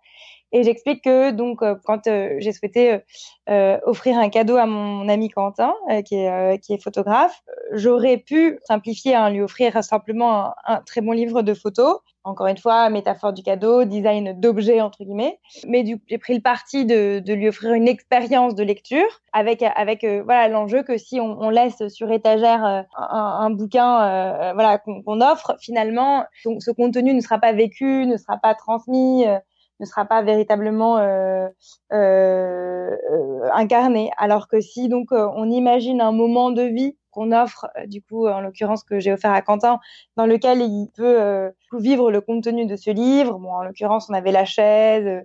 Et 0.53 0.65
j'explique 0.65 1.05
que 1.05 1.31
donc 1.31 1.63
euh, 1.63 1.77
quand 1.85 2.07
euh, 2.07 2.35
j'ai 2.39 2.53
souhaité 2.53 3.01
euh, 3.49 3.79
offrir 3.85 4.19
un 4.19 4.29
cadeau 4.29 4.57
à 4.57 4.67
mon 4.67 5.09
ami 5.09 5.29
Quentin, 5.29 5.75
qui 6.05 6.17
est 6.17 6.59
qui 6.63 6.73
est 6.75 6.83
photographe, 6.83 7.43
j'aurais 7.73 8.17
pu 8.17 8.59
simplifier, 8.65 9.15
hein, 9.15 9.31
lui 9.31 9.43
offrir 9.43 9.83
simplement 9.85 10.47
un, 10.47 10.55
un, 10.67 10.77
très 10.83 11.01
bon 11.01 11.13
livre 11.13 11.43
de 11.43 11.55
photos. 11.55 11.99
Encore 12.23 12.49
une 12.49 12.59
fois, 12.59 12.91
métaphore 12.91 13.33
du 13.33 13.43
cadeau, 13.43 13.85
design 13.85 14.39
d'objet 14.39 14.83
entre 14.83 15.05
guillemets. 15.05 15.39
Mais 15.67 15.85
du 15.85 16.01
j'ai 16.09 16.19
pris 16.19 16.35
le 16.35 16.43
parti 16.43 16.85
de, 16.85 17.21
de 17.21 17.33
lui 17.33 17.49
offrir 17.49 17.73
une 17.73 17.89
expérience 17.89 18.55
de 18.55 18.63
lecture 18.63 19.09
avec 19.33 19.63
avec 19.63 20.05
voilà 20.05 20.49
l'enjeu 20.49 20.83
que 20.83 20.99
si 20.99 21.19
on, 21.21 21.41
on, 21.41 21.49
laisse 21.49 21.89
sur 21.89 22.11
étagère 22.13 22.63
un, 22.65 22.87
un 22.97 23.51
bouquin 23.51 24.53
voilà 24.53 24.79
qu'on 24.79 25.21
offre, 25.21 25.57
finalement, 25.61 26.25
donc, 26.45 26.63
ce 26.63 26.73
contenu 26.73 27.15
ne 27.15 27.21
sera 27.21 27.39
pas 27.39 27.53
vécu, 27.53 28.05
ne 28.07 28.17
sera 28.17 28.37
pas 28.37 28.55
transmis 28.55 29.25
ne 29.81 29.87
sera 29.87 30.05
pas 30.05 30.23
véritablement 30.23 30.99
euh, 30.99 31.49
euh, 31.93 32.97
incarné. 33.53 34.11
Alors 34.19 34.47
que 34.47 34.61
si 34.61 34.89
donc 34.89 35.13
euh, 35.13 35.29
on 35.35 35.51
imagine 35.51 36.01
un 36.01 36.13
moment 36.13 36.51
de 36.51 36.63
vie 36.63 36.97
qu'on 37.11 37.33
offre, 37.33 37.67
euh, 37.77 37.87
du 37.87 38.03
coup, 38.03 38.27
en 38.27 38.41
l'occurrence 38.41 38.85
que 38.85 39.01
j'ai 39.01 39.13
offert 39.13 39.33
à 39.33 39.43
Quentin, 39.43 39.79
dans 40.17 40.27
lequel 40.27 40.61
il 40.61 40.89
peut 40.95 41.21
euh, 41.21 41.51
vivre 41.73 42.11
le 42.11 42.21
contenu 42.21 42.67
de 42.67 42.77
ce 42.77 42.91
livre. 42.91 43.39
Bon, 43.39 43.53
en 43.53 43.63
l'occurrence, 43.63 44.09
on 44.11 44.15
avait 44.15 44.33
la 44.33 44.45
chaise, 44.45 45.25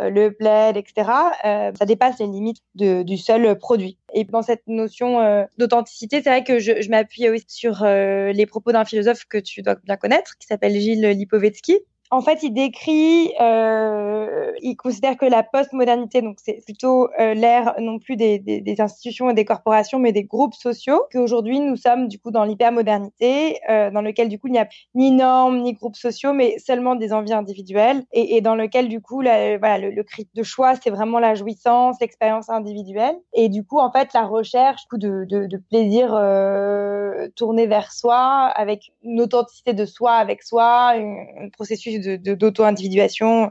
euh, 0.00 0.10
le 0.10 0.30
plaid, 0.30 0.76
etc. 0.76 1.10
ça 1.42 1.86
dépasse 1.86 2.18
les 2.18 2.26
limites 2.26 2.62
du 2.74 3.16
seul 3.16 3.58
produit. 3.58 3.98
Et 4.12 4.24
dans 4.24 4.42
cette 4.42 4.66
notion 4.66 5.46
d'authenticité, 5.58 6.22
c'est 6.22 6.30
vrai 6.30 6.44
que 6.44 6.58
je, 6.58 6.80
je 6.80 6.90
m'appuie 6.90 7.28
aussi 7.28 7.46
sur 7.48 7.84
les 7.84 8.46
propos 8.46 8.72
d'un 8.72 8.84
philosophe 8.84 9.24
que 9.24 9.38
tu 9.38 9.62
dois 9.62 9.76
bien 9.84 9.96
connaître, 9.96 10.36
qui 10.38 10.46
s'appelle 10.46 10.74
Gilles 10.78 11.06
Lipovetsky, 11.06 11.78
en 12.10 12.20
fait, 12.20 12.42
il 12.42 12.52
décrit, 12.52 13.32
euh, 13.40 14.52
il 14.62 14.76
considère 14.76 15.16
que 15.16 15.26
la 15.26 15.42
postmodernité, 15.42 16.22
donc 16.22 16.38
c'est 16.42 16.62
plutôt 16.64 17.08
euh, 17.18 17.34
l'ère 17.34 17.74
non 17.80 17.98
plus 17.98 18.16
des, 18.16 18.38
des, 18.38 18.60
des, 18.60 18.80
institutions 18.80 19.30
et 19.30 19.34
des 19.34 19.44
corporations, 19.44 19.98
mais 19.98 20.12
des 20.12 20.24
groupes 20.24 20.54
sociaux. 20.54 21.02
Qu'aujourd'hui, 21.12 21.60
nous 21.60 21.76
sommes 21.76 22.08
du 22.08 22.18
coup 22.18 22.30
dans 22.30 22.44
l'hypermodernité, 22.44 23.58
euh, 23.68 23.90
dans 23.90 24.02
lequel 24.02 24.28
du 24.28 24.38
coup 24.38 24.46
il 24.48 24.52
n'y 24.52 24.58
a 24.58 24.68
ni 24.94 25.10
normes 25.10 25.62
ni 25.62 25.72
groupes 25.72 25.96
sociaux, 25.96 26.32
mais 26.32 26.58
seulement 26.58 26.94
des 26.94 27.12
envies 27.12 27.32
individuelles, 27.32 28.04
et, 28.12 28.36
et 28.36 28.40
dans 28.40 28.54
lequel 28.54 28.88
du 28.88 29.00
coup, 29.00 29.20
la, 29.20 29.58
voilà, 29.58 29.78
le, 29.78 29.90
le 29.90 30.02
cri 30.04 30.28
de 30.34 30.42
choix, 30.42 30.74
c'est 30.76 30.90
vraiment 30.90 31.18
la 31.18 31.34
jouissance, 31.34 31.96
l'expérience 32.00 32.48
individuelle, 32.50 33.16
et 33.32 33.48
du 33.48 33.64
coup, 33.64 33.78
en 33.78 33.90
fait, 33.90 34.12
la 34.14 34.24
recherche 34.24 34.82
coup, 34.88 34.98
de, 34.98 35.24
de, 35.28 35.46
de 35.46 35.56
plaisir 35.56 36.14
euh, 36.14 37.28
tourné 37.34 37.66
vers 37.66 37.92
soi, 37.92 38.46
avec 38.54 38.92
une 39.02 39.20
authenticité 39.20 39.72
de 39.72 39.84
soi 39.84 40.12
avec 40.12 40.42
soi, 40.42 40.92
un 40.94 41.48
processus 41.50 41.95
d'auto-individuation, 41.98 43.50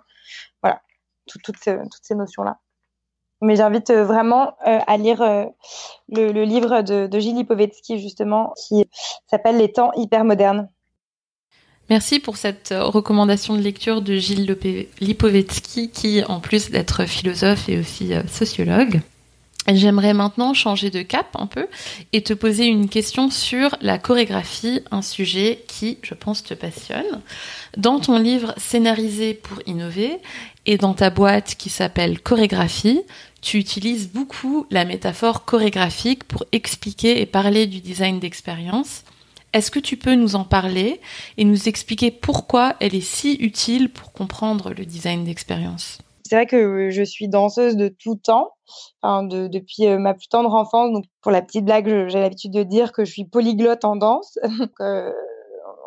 voilà, 0.62 0.82
toutes 1.28 1.58
ces 1.58 2.16
notions-là. 2.16 2.60
Mais 3.42 3.56
j'invite 3.56 3.90
euh, 3.90 4.04
vraiment 4.04 4.56
euh, 4.66 4.80
à 4.88 4.98
lire 4.98 5.22
euh, 5.22 5.46
le, 6.10 6.44
livre 6.44 6.82
de, 6.82 7.20
Gilles 7.20 7.36
Lipovetsky, 7.36 8.00
justement, 8.00 8.54
qui 8.68 8.86
s'appelle 9.30 9.58
Les 9.58 9.72
temps 9.72 9.92
hyper 9.96 10.24
modernes. 10.24 10.70
Merci 11.90 12.20
pour 12.20 12.38
cette 12.38 12.74
recommandation 12.76 13.56
de 13.56 13.62
lecture 13.62 14.02
de 14.02 14.16
Gilles 14.16 14.58
Lipovetsky, 15.00 15.92
qui, 15.92 16.24
en 16.24 16.40
plus 16.40 16.72
d'être 16.72 17.06
philosophe, 17.06 17.70
est 17.70 17.78
aussi 17.78 18.14
sociologue. 18.28 19.02
J'aimerais 19.68 20.14
maintenant 20.14 20.54
changer 20.54 20.92
de 20.92 21.02
cap 21.02 21.36
un 21.40 21.48
peu 21.48 21.68
et 22.14 22.22
te 22.22 22.34
poser 22.34 22.66
une 22.66 22.88
question 22.88 23.32
sur 23.32 23.76
la 23.82 23.98
chorégraphie, 23.98 24.82
un 24.92 25.02
sujet 25.02 25.64
qui, 25.68 25.98
je 26.04 26.14
pense, 26.14 26.44
te 26.44 26.54
passionne. 26.54 27.22
Dans 27.76 28.00
ton 28.00 28.20
livre 28.20 28.54
Scénarisé 28.58 29.34
pour 29.34 29.58
innover 29.66 30.20
et 30.68 30.78
dans 30.78 30.94
ta 30.94 31.10
boîte 31.10 31.56
qui 31.56 31.72
s'appelle 31.72 32.20
Chorégraphie, 32.20 33.02
tu 33.42 33.58
utilises 33.58 34.12
beaucoup 34.12 34.68
la 34.70 34.86
métaphore 34.86 35.46
chorégraphique 35.46 36.26
pour 36.26 36.46
expliquer 36.52 37.20
et 37.20 37.26
parler 37.26 37.66
du 37.66 37.80
design 37.80 38.20
d'expérience. 38.20 39.04
Est-ce 39.54 39.72
que 39.72 39.80
tu 39.80 39.98
peux 39.98 40.16
nous 40.16 40.36
en 40.36 40.44
parler 40.44 41.00
et 41.38 41.44
nous 41.44 41.68
expliquer 41.68 42.12
pourquoi 42.12 42.76
elle 42.82 42.94
est 42.94 43.02
si 43.02 43.34
utile 43.40 43.90
pour 43.90 44.12
comprendre 44.12 44.74
le 44.74 44.86
design 44.86 45.24
d'expérience? 45.24 46.00
C'est 46.28 46.36
vrai 46.36 46.48
que 46.48 46.90
je 46.90 47.04
suis 47.04 47.30
danseuse 47.30 47.78
de 47.78 47.88
tout 47.88 48.16
temps, 48.16 48.54
enfin 49.02 49.24
de, 49.24 49.48
depuis 49.48 49.88
ma 49.88 50.16
plus 50.16 50.28
tendre 50.28 50.54
enfance. 50.54 50.92
Donc, 50.92 51.06
pour 51.22 51.32
la 51.32 51.44
petite 51.44 51.66
blague, 51.66 52.08
j'ai 52.08 52.20
l'habitude 52.20 52.52
de 52.52 52.64
dire 52.64 52.92
que 52.94 53.06
je 53.06 53.12
suis 53.12 53.26
polyglotte 53.26 53.86
en 53.86 53.96
danse. 53.96 54.40
euh, 54.82 55.12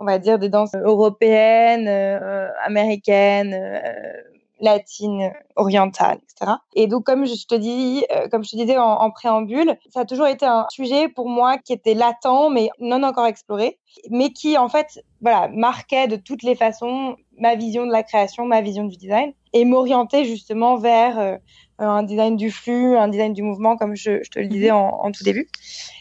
on 0.00 0.04
va 0.04 0.18
dire 0.21 0.38
des 0.38 0.49
danses 0.49 0.75
européennes, 0.76 1.88
euh, 1.88 2.49
américaines, 2.64 3.52
euh, 3.52 4.12
latines, 4.61 5.33
orientales, 5.57 6.18
etc. 6.23 6.52
Et 6.75 6.87
donc, 6.87 7.04
comme 7.04 7.26
je 7.26 7.47
te 7.47 7.57
dis, 7.57 8.04
comme 8.30 8.45
je 8.45 8.52
te 8.52 8.57
disais 8.57 8.78
en, 8.78 8.92
en, 8.92 9.11
préambule, 9.11 9.76
ça 9.90 10.00
a 10.00 10.04
toujours 10.04 10.28
été 10.28 10.47
un 10.47 10.66
sujet 10.71 11.09
pour 11.09 11.28
moi 11.28 11.59
qui 11.59 11.73
était 11.73 11.95
latent, 11.95 12.50
mais 12.52 12.71
non 12.78 13.02
encore 13.02 13.26
exploré, 13.26 13.78
mais 14.11 14.30
qui 14.30 14.57
en 14.57 14.68
fait, 14.68 15.04
voilà, 15.21 15.49
marquait 15.49 16.07
de 16.07 16.14
toutes 16.14 16.45
les 16.45 16.54
façons 16.54 17.16
ma 17.38 17.57
vision 17.57 17.87
de 17.87 17.92
la 17.92 18.04
création, 18.04 18.47
ma 18.47 18.61
vision 18.61 18.85
du 18.85 18.97
design 18.97 19.33
et 19.52 19.64
m'orienter 19.64 20.25
justement 20.25 20.76
vers 20.76 21.19
euh, 21.19 21.37
un 21.78 22.02
design 22.02 22.37
du 22.37 22.50
flux, 22.50 22.97
un 22.97 23.09
design 23.09 23.33
du 23.33 23.43
mouvement, 23.43 23.76
comme 23.76 23.95
je, 23.95 24.23
je 24.23 24.31
te 24.31 24.38
le 24.38 24.47
disais 24.47 24.71
mhm. 24.71 24.76
en, 24.76 25.05
en, 25.05 25.12
tout 25.12 25.25
début. 25.25 25.49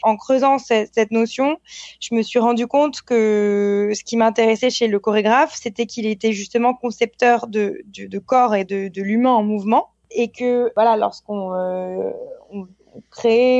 En 0.02 0.16
creusant 0.16 0.58
cette, 0.58 0.94
cette, 0.94 1.10
notion, 1.10 1.58
je 2.00 2.14
me 2.14 2.22
suis 2.22 2.38
rendu 2.38 2.66
compte 2.66 3.02
que 3.02 3.92
ce 3.94 4.02
qui 4.02 4.16
m'intéressait 4.16 4.70
chez 4.70 4.88
le 4.88 4.98
chorégraphe, 4.98 5.54
c'était 5.54 5.86
qu'il 5.86 6.06
était 6.06 6.32
justement 6.32 6.74
concepteur 6.74 7.46
de, 7.46 7.80
de, 7.86 8.06
de 8.06 8.18
corps 8.18 8.54
et 8.54 8.64
de, 8.64 8.88
de 8.88 9.02
l'humain 9.02 9.32
en 9.32 9.42
mouvement, 9.42 9.90
et 10.10 10.28
que 10.30 10.72
voilà, 10.74 10.96
lorsqu'on 10.96 11.52
euh, 11.54 12.10
on, 12.50 12.66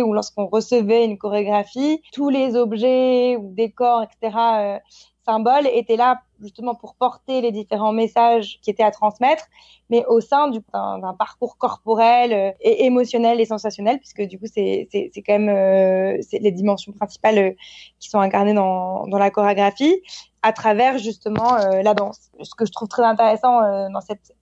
ou 0.04 0.12
lorsqu'on 0.12 0.46
recevait 0.46 1.04
une 1.04 1.18
chorégraphie, 1.18 2.02
tous 2.12 2.28
les 2.28 2.56
objets 2.56 3.36
ou 3.36 3.52
décors, 3.54 4.02
etc., 4.02 4.36
euh, 4.38 4.78
symboles 5.24 5.68
étaient 5.72 5.96
là 5.96 6.20
justement 6.40 6.74
pour 6.74 6.94
porter 6.94 7.40
les 7.40 7.52
différents 7.52 7.92
messages 7.92 8.58
qui 8.62 8.70
étaient 8.70 8.82
à 8.82 8.90
transmettre, 8.90 9.46
mais 9.90 10.04
au 10.06 10.20
sein 10.20 10.50
d'un 10.50 11.14
parcours 11.18 11.56
corporel 11.58 12.32
euh, 12.32 12.50
et 12.60 12.84
émotionnel 12.84 13.40
et 13.40 13.44
sensationnel, 13.44 13.98
puisque 13.98 14.22
du 14.22 14.38
coup 14.38 14.46
c'est 14.52 14.88
quand 15.26 15.38
même 15.38 15.48
euh, 15.48 16.18
les 16.32 16.52
dimensions 16.52 16.92
principales 16.92 17.38
euh, 17.38 17.50
qui 17.98 18.08
sont 18.08 18.20
incarnées 18.20 18.54
dans, 18.54 19.06
dans 19.06 19.18
la 19.18 19.30
chorégraphie 19.30 20.00
à 20.42 20.52
travers 20.52 20.98
justement 20.98 21.56
euh, 21.56 21.82
la 21.82 21.94
danse. 21.94 22.30
Ce 22.40 22.54
que 22.56 22.64
je 22.64 22.70
trouve 22.70 22.86
très 22.86 23.02
intéressant 23.02 23.60
dans 23.90 24.00
cette 24.00 24.32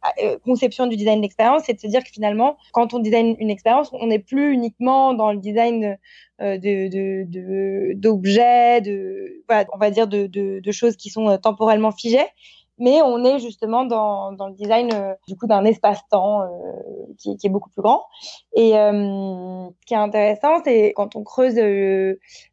conception 0.45 0.87
du 0.87 0.97
design 0.97 1.23
d'expérience, 1.23 1.63
c'est 1.65 1.73
de 1.73 1.81
se 1.81 1.87
dire 1.87 2.05
que 2.05 2.11
finalement, 2.11 2.59
quand 2.73 2.93
on 2.93 2.99
design 2.99 3.35
une 3.39 3.49
expérience, 3.49 3.91
on 3.95 4.09
n'est 4.09 4.19
plus 4.19 4.53
uniquement 4.53 5.15
dans 5.15 5.33
le 5.33 5.39
design 5.39 5.97
de 6.39 7.95
d'objets, 7.95 8.83
de, 8.83 9.43
on 9.73 9.79
va 9.79 9.91
dire 9.91 10.07
de, 10.07 10.27
de 10.27 10.73
choses 10.73 10.97
qui 10.97 11.09
sont 11.09 11.39
temporellement 11.39 11.86
figées, 11.93 12.27
mais 12.79 13.01
on 13.03 13.25
est 13.25 13.39
justement 13.39 13.85
dans, 13.85 14.31
le 14.31 14.55
design 14.55 14.91
du 15.27 15.37
coup 15.37 15.47
d'un 15.47 15.65
espace-temps 15.65 16.43
euh, 16.43 16.47
qui, 17.19 17.37
est 17.43 17.49
beaucoup 17.49 17.71
plus 17.71 17.83
grand. 17.83 18.05
Et 18.55 18.77
euh, 18.77 18.93
ce 19.81 19.87
qui 19.87 19.95
est 19.95 19.99
intéressant, 19.99 20.63
c'est 20.65 20.93
quand 20.95 21.17
on 21.17 21.25
creuse 21.25 21.57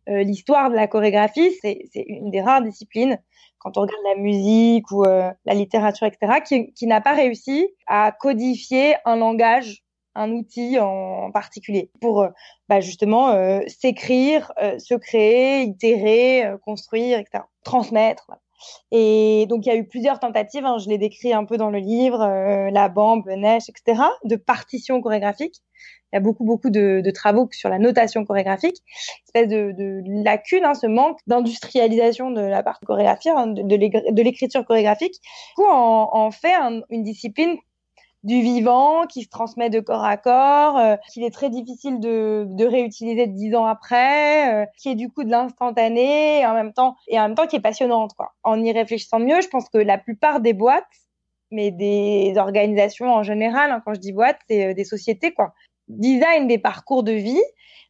l'histoire 0.07 0.69
de 0.69 0.75
la 0.75 0.87
chorégraphie, 0.87 1.51
c'est 1.61 1.87
une 2.07 2.31
des 2.31 2.41
rares 2.41 2.61
disciplines 2.61 3.19
quand 3.63 3.77
on 3.77 3.81
regarde 3.81 4.03
la 4.03 4.21
musique 4.21 4.91
ou 4.91 5.05
euh, 5.05 5.31
la 5.45 5.53
littérature, 5.53 6.05
etc., 6.05 6.69
qui, 6.75 6.85
n'a 6.85 7.01
pas 7.01 7.13
réussi 7.13 7.69
à 7.87 8.11
codifier 8.11 8.95
un 9.05 9.15
langage, 9.15 9.83
un 10.15 10.31
outil 10.31 10.77
en, 10.79 11.31
particulier 11.31 11.89
pour 12.01 12.23
euh, 12.23 12.29
bah, 12.67 12.81
justement 12.81 13.29
euh, 13.29 13.61
s'écrire, 13.67 14.51
se 14.77 14.95
créer, 14.95 15.63
itérer, 15.63 16.53
construire, 16.65 17.19
etc., 17.19 17.45
transmettre. 17.63 18.29
Et 18.91 19.45
donc, 19.47 19.65
il 19.65 19.69
y 19.69 19.71
a 19.71 19.75
eu 19.75 19.87
plusieurs 19.87 20.19
tentatives, 20.19 20.65
hein, 20.65 20.77
je 20.77 20.89
l'ai 20.89 20.97
décrit 20.97 21.33
un 21.33 21.45
peu 21.45 21.57
dans 21.57 21.69
le 21.69 21.79
livre, 21.79 22.19
la 22.71 22.89
bande, 22.89 23.25
neige, 23.25 23.63
etc., 23.69 24.01
de 24.23 24.35
partitions 24.35 25.01
chorégraphiques 25.01 25.61
il 26.13 26.17
y 26.17 26.17
a 26.17 26.19
beaucoup, 26.19 26.43
beaucoup 26.43 26.69
de, 26.69 27.01
travaux 27.11 27.49
sur 27.51 27.69
la 27.69 27.79
notation 27.79 28.23
chorégraphique, 28.23 28.83
espèce 29.25 29.47
de, 29.47 30.23
lacune, 30.23 30.63
hein, 30.63 30.75
ce 30.75 30.85
manque 30.85 31.17
d'industrialisation 31.25 32.29
de 32.29 32.41
la 32.41 32.61
partie 32.61 32.85
chorégraphie, 32.85 33.29
hein, 33.29 33.47
de, 33.47 34.21
l'écriture 34.21 34.63
chorégraphique. 34.63 35.15
Du 35.57 35.63
coup, 35.63 35.69
en 35.69 36.29
fait 36.29 36.53
une 36.91 37.03
discipline 37.03 37.57
du 38.23 38.41
vivant 38.41 39.05
qui 39.05 39.23
se 39.23 39.29
transmet 39.29 39.69
de 39.69 39.79
corps 39.79 40.05
à 40.05 40.17
corps, 40.17 40.77
euh, 40.77 40.95
qu'il 41.11 41.23
est 41.23 41.33
très 41.33 41.49
difficile 41.49 41.99
de, 41.99 42.45
de 42.47 42.65
réutiliser 42.65 43.27
dix 43.27 43.53
ans 43.55 43.65
après, 43.65 44.63
euh, 44.63 44.65
qui 44.77 44.89
est 44.89 44.95
du 44.95 45.09
coup 45.09 45.23
de 45.23 45.29
l'instantané 45.29 46.45
en 46.45 46.53
même 46.53 46.73
temps 46.73 46.95
et 47.07 47.19
en 47.19 47.23
même 47.23 47.35
temps 47.35 47.47
qui 47.47 47.57
est 47.57 47.61
passionnante 47.61 48.13
quoi. 48.15 48.31
En 48.43 48.61
y 48.63 48.71
réfléchissant 48.71 49.19
mieux, 49.19 49.41
je 49.41 49.49
pense 49.49 49.69
que 49.69 49.77
la 49.77 49.97
plupart 49.97 50.39
des 50.39 50.53
boîtes, 50.53 50.85
mais 51.51 51.71
des 51.71 52.33
organisations 52.37 53.13
en 53.13 53.23
général, 53.23 53.71
hein, 53.71 53.81
quand 53.85 53.93
je 53.93 53.99
dis 53.99 54.13
boîte, 54.13 54.39
c'est 54.49 54.67
euh, 54.67 54.73
des 54.73 54.85
sociétés 54.85 55.33
quoi, 55.33 55.53
design 55.89 56.47
des 56.47 56.57
parcours 56.57 57.03
de 57.03 57.11
vie, 57.11 57.41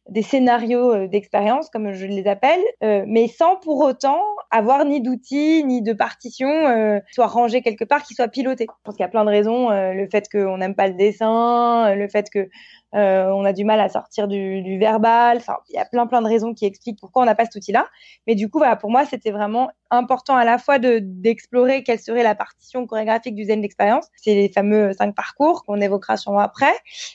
des 0.08 0.22
scénarios 0.22 0.92
euh, 0.92 1.08
d'expérience, 1.08 1.70
comme 1.70 1.92
je 1.92 2.06
les 2.06 2.26
appelle, 2.26 2.60
euh, 2.82 3.04
mais 3.06 3.26
sans 3.26 3.56
pour 3.56 3.80
autant 3.80 4.20
avoir 4.50 4.84
ni 4.84 5.00
d'outils, 5.00 5.64
ni 5.64 5.80
de 5.80 5.92
partitions, 5.92 6.66
euh, 6.66 7.00
soit 7.10 7.26
rangés 7.26 7.62
quelque 7.62 7.84
part, 7.84 8.02
qui 8.02 8.14
soient 8.14 8.28
pilotés. 8.28 8.66
Je 8.68 8.82
pense 8.84 8.94
qu'il 8.96 9.02
y 9.02 9.06
a 9.06 9.10
plein 9.10 9.24
de 9.24 9.30
raisons. 9.30 9.70
Euh, 9.70 9.92
le 9.94 10.06
fait 10.08 10.28
qu'on 10.30 10.58
n'aime 10.58 10.74
pas 10.74 10.88
le 10.88 10.94
dessin, 10.94 11.94
le 11.94 12.08
fait 12.08 12.28
que 12.30 12.48
on 12.96 13.44
a 13.44 13.52
du 13.52 13.64
mal 13.64 13.80
à 13.80 13.88
sortir 13.88 14.28
du, 14.28 14.78
verbal. 14.78 15.38
Enfin, 15.38 15.56
il 15.68 15.74
y 15.74 15.78
a 15.78 15.84
plein 15.84 16.06
plein 16.06 16.22
de 16.22 16.28
raisons 16.28 16.54
qui 16.54 16.64
expliquent 16.64 17.00
pourquoi 17.00 17.22
on 17.22 17.24
n'a 17.24 17.34
pas 17.34 17.44
cet 17.44 17.56
outil-là. 17.56 17.88
Mais 18.28 18.36
du 18.36 18.48
coup, 18.48 18.58
voilà, 18.58 18.76
pour 18.76 18.88
moi, 18.88 19.04
c'était 19.04 19.32
vraiment 19.32 19.68
important 19.90 20.36
à 20.36 20.44
la 20.44 20.58
fois 20.58 20.78
de 20.78 21.00
d'explorer 21.02 21.82
quelle 21.82 21.98
serait 21.98 22.22
la 22.22 22.36
partition 22.36 22.86
chorégraphique 22.86 23.34
du 23.34 23.46
zen 23.46 23.60
d'expérience. 23.62 24.06
C'est 24.14 24.36
les 24.36 24.48
fameux 24.48 24.92
cinq 24.92 25.12
parcours 25.12 25.64
qu'on 25.64 25.80
évoquera 25.80 26.16
sûrement 26.16 26.38
après. 26.38 26.72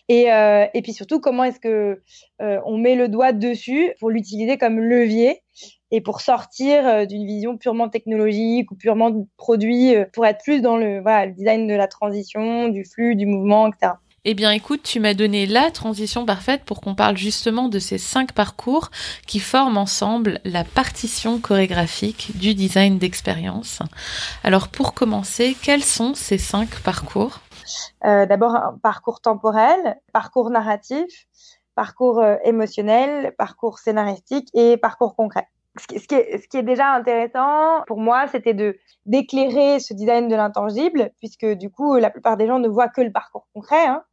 Et, 0.09 0.23
et 0.25 0.81
puis 0.81 0.91
surtout, 0.91 1.21
comment 1.21 1.45
est-ce 1.45 1.61
que 1.61 2.01
on 2.39 2.78
met 2.79 2.95
le 2.95 3.07
doigt 3.07 3.33
dessus 3.33 3.93
pour 3.99 4.09
l'utiliser 4.09 4.57
comme 4.57 4.79
levier 4.79 5.41
et 5.91 6.01
pour 6.01 6.21
sortir 6.21 6.87
euh, 6.87 7.05
d'une 7.05 7.25
vision 7.25 7.57
purement 7.57 7.89
technologique 7.89 8.71
ou 8.71 8.75
purement 8.75 9.27
produit, 9.37 9.95
euh, 9.95 10.05
pour 10.13 10.25
être 10.25 10.43
plus 10.43 10.61
dans 10.61 10.77
le, 10.77 11.01
voilà, 11.01 11.25
le 11.25 11.33
design 11.33 11.67
de 11.67 11.73
la 11.73 11.87
transition, 11.87 12.69
du 12.69 12.85
flux, 12.85 13.15
du 13.15 13.25
mouvement, 13.25 13.67
etc. 13.67 13.93
Eh 14.25 14.33
bien, 14.33 14.51
écoute, 14.51 14.83
tu 14.83 14.99
m'as 14.99 15.13
donné 15.13 15.45
la 15.45 15.71
transition 15.71 16.25
parfaite 16.25 16.63
pour 16.65 16.81
qu'on 16.81 16.93
parle 16.93 17.15
justement 17.15 17.69
de 17.69 17.79
ces 17.79 17.97
cinq 17.97 18.33
parcours 18.33 18.91
qui 19.25 19.39
forment 19.39 19.77
ensemble 19.77 20.41
la 20.43 20.65
partition 20.65 21.39
chorégraphique 21.39 22.37
du 22.37 22.53
design 22.53 22.97
d'expérience. 22.97 23.79
Alors, 24.43 24.67
pour 24.67 24.93
commencer, 24.93 25.55
quels 25.61 25.85
sont 25.85 26.13
ces 26.15 26.37
cinq 26.37 26.81
parcours? 26.81 27.39
Euh, 28.03 28.25
D'abord, 28.25 28.55
un 28.55 28.77
parcours 28.83 29.21
temporel, 29.21 29.97
parcours 30.11 30.49
narratif, 30.49 31.27
parcours 31.79 32.19
euh, 32.19 32.35
émotionnel, 32.43 33.33
parcours 33.37 33.79
scénaristique 33.79 34.49
et 34.53 34.75
parcours 34.75 35.15
concret. 35.15 35.47
Ce 35.79 35.87
qui, 35.87 36.15
est, 36.57 36.61
déjà 36.61 36.91
intéressant 36.91 37.83
pour 37.87 38.01
moi, 38.01 38.27
c'était 38.27 38.53
de 38.53 38.77
d'éclairer 39.05 39.79
ce 39.79 39.93
design 39.93 40.27
de 40.27 40.35
l'intangible, 40.35 41.11
puisque 41.19 41.45
du 41.45 41.69
coup, 41.69 41.95
la 41.95 42.09
plupart 42.09 42.35
des 42.35 42.47
gens 42.47 42.59
ne 42.59 42.67
voient 42.67 42.89
que 42.89 42.99
le 42.99 43.13
parcours 43.13 43.47
concret, 43.53 43.87
hein, 43.87 44.03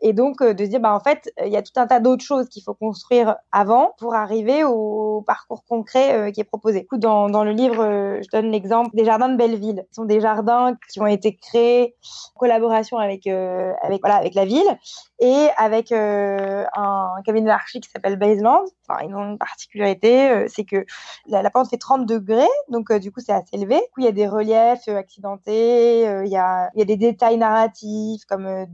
et 0.00 0.12
donc 0.12 0.40
euh, 0.42 0.54
de 0.54 0.64
se 0.64 0.70
dire, 0.70 0.80
bah 0.80 0.94
en 0.94 1.00
fait, 1.00 1.32
il 1.44 1.52
y 1.52 1.56
a 1.56 1.62
tout 1.62 1.72
un 1.76 1.86
tas 1.86 2.00
d'autres 2.00 2.24
choses 2.24 2.48
qu'il 2.48 2.62
faut 2.62 2.74
construire 2.74 3.36
avant 3.52 3.92
pour 3.98 4.14
arriver 4.14 4.64
au 4.64 5.22
parcours 5.26 5.64
concret 5.64 6.14
euh, 6.14 6.30
qui 6.30 6.40
est 6.40 6.44
proposé. 6.44 6.86
Dans, 6.92 7.28
dans 7.28 7.44
le 7.44 7.52
livre, 7.52 7.82
euh, 7.82 8.20
je 8.22 8.28
donne 8.30 8.50
l'exemple 8.50 8.90
des 8.94 9.04
jardins 9.04 9.28
de 9.28 9.36
Belleville. 9.36 9.84
Ce 9.90 9.96
sont 9.96 10.04
des 10.04 10.20
jardins 10.20 10.74
qui 10.90 11.00
ont 11.00 11.06
été 11.06 11.36
créés 11.36 11.94
en 12.34 12.38
collaboration 12.38 12.98
avec 12.98 13.26
avec 13.26 14.00
voilà 14.02 14.16
avec 14.16 14.34
la 14.34 14.44
ville 14.44 14.78
et 15.18 15.48
avec 15.56 15.92
un 15.92 17.14
cabinet 17.24 17.46
d'archi 17.46 17.80
qui 17.80 17.90
s'appelle 17.90 18.16
Baseland. 18.16 18.64
Enfin, 18.88 19.04
ils 19.06 19.14
ont 19.14 19.30
une 19.30 19.38
particularité, 19.38 20.46
c'est 20.48 20.64
que 20.64 20.84
la, 21.26 21.50
pente 21.50 21.68
fait 21.68 21.78
30 21.78 22.06
degrés, 22.06 22.46
donc 22.68 22.92
du 22.92 23.10
coup 23.10 23.20
c'est 23.20 23.32
assez 23.32 23.48
élevé. 23.54 23.76
Du 23.76 23.80
coup, 23.80 24.00
il 24.00 24.04
y 24.04 24.08
a 24.08 24.12
des 24.12 24.28
reliefs 24.28 24.88
accidentés, 24.88 26.02
il 26.02 26.30
y 26.30 26.36
a 26.36 26.70
il 26.74 26.78
y 26.78 26.82
a 26.82 26.84
des 26.84 26.96
détails 26.96 27.38
narratifs 27.38 28.24
comme 28.26 28.66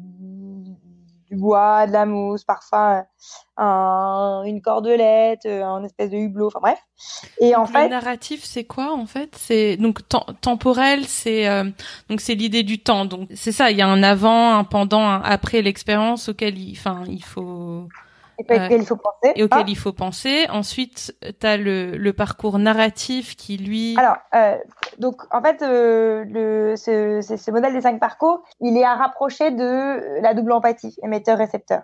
du 1.33 1.39
bois, 1.39 1.87
de 1.87 1.93
la 1.93 2.07
mousse, 2.07 2.45
parfois 2.45 3.05
un, 3.57 4.43
une 4.45 4.61
cordelette, 4.61 5.47
un 5.47 5.83
espèce 5.85 6.11
de 6.11 6.17
hublot, 6.17 6.49
enfin 6.49 6.61
bref. 6.61 6.79
Et 7.41 7.57
en 7.57 7.67
fait, 7.67 7.85
le 7.85 7.89
narratif, 7.89 8.45
c'est 8.45 8.65
quoi 8.65 8.93
en 8.93 9.07
fait? 9.07 9.35
C'est 9.37 9.77
donc 9.77 10.01
temporel, 10.41 11.07
c'est 11.07 11.49
euh, 11.49 11.65
donc 12.09 12.21
c'est 12.21 12.35
l'idée 12.35 12.63
du 12.63 12.79
temps. 12.79 13.05
Donc 13.05 13.29
c'est 13.35 13.53
ça, 13.53 13.71
il 13.71 13.77
y 13.77 13.83
a 13.83 13.89
un 13.89 14.03
avant, 14.03 14.57
un 14.59 14.65
pendant, 14.65 15.03
un 15.03 15.23
après 15.23 15.63
l'expérience 15.63 16.29
auquel 16.29 16.59
il 16.59 16.77
faut 16.77 17.89
et 18.49 18.65
auquel 18.65 18.81
il 18.81 18.87
faut 18.87 18.97
penser. 18.97 19.33
Et 19.37 19.43
auquel 19.43 19.69
il 19.69 19.77
faut 19.77 19.93
penser. 19.93 20.47
Ensuite, 20.51 21.15
tu 21.41 21.47
as 21.47 21.57
le, 21.57 21.97
le, 21.97 22.13
parcours 22.13 22.59
narratif 22.59 23.37
qui, 23.37 23.57
lui... 23.57 23.97
Alors, 23.99 24.17
euh, 24.35 24.57
donc, 24.99 25.23
en 25.31 25.43
fait, 25.43 25.63
euh, 25.63 26.25
le, 26.25 26.77
ce, 26.77 27.21
ce, 27.21 27.51
modèle 27.51 27.73
des 27.73 27.81
cinq 27.81 28.01
parcours, 28.01 28.43
il 28.61 28.77
est 28.77 28.85
à 28.85 28.95
rapprocher 28.95 29.51
de 29.51 30.21
la 30.21 30.35
double 30.35 30.53
empathie, 30.53 30.97
émetteur-récepteur. 31.03 31.83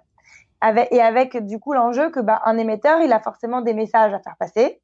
Avec, 0.60 0.88
et 0.90 1.00
avec, 1.00 1.36
du 1.46 1.58
coup, 1.58 1.72
l'enjeu 1.72 2.10
que 2.10 2.20
bah, 2.20 2.40
un 2.44 2.58
émetteur, 2.58 3.00
il 3.00 3.12
a 3.12 3.20
forcément 3.20 3.60
des 3.60 3.74
messages 3.74 4.12
à 4.12 4.20
faire 4.20 4.36
passer. 4.38 4.80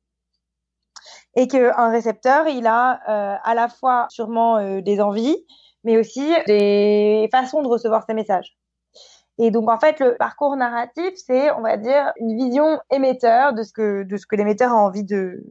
Et 1.36 1.48
qu'un 1.48 1.90
récepteur, 1.90 2.46
il 2.48 2.66
a 2.66 3.00
euh, 3.08 3.36
à 3.42 3.54
la 3.54 3.68
fois 3.68 4.06
sûrement 4.08 4.80
des 4.80 5.00
envies, 5.00 5.44
mais 5.82 5.98
aussi 5.98 6.32
des 6.46 7.28
façons 7.32 7.62
de 7.62 7.68
recevoir 7.68 8.04
ces 8.06 8.14
messages. 8.14 8.56
Et 9.38 9.50
donc 9.50 9.68
en 9.70 9.78
fait, 9.78 10.00
le 10.00 10.16
parcours 10.16 10.56
narratif, 10.56 11.14
c'est, 11.16 11.50
on 11.52 11.62
va 11.62 11.76
dire, 11.76 12.12
une 12.18 12.36
vision 12.36 12.78
émetteur 12.90 13.52
de 13.52 13.62
ce 13.62 13.72
que 13.72 14.02
de 14.04 14.16
ce 14.16 14.26
que 14.26 14.36
l'émetteur 14.36 14.72
a 14.72 14.76
envie 14.76 15.04
de, 15.04 15.44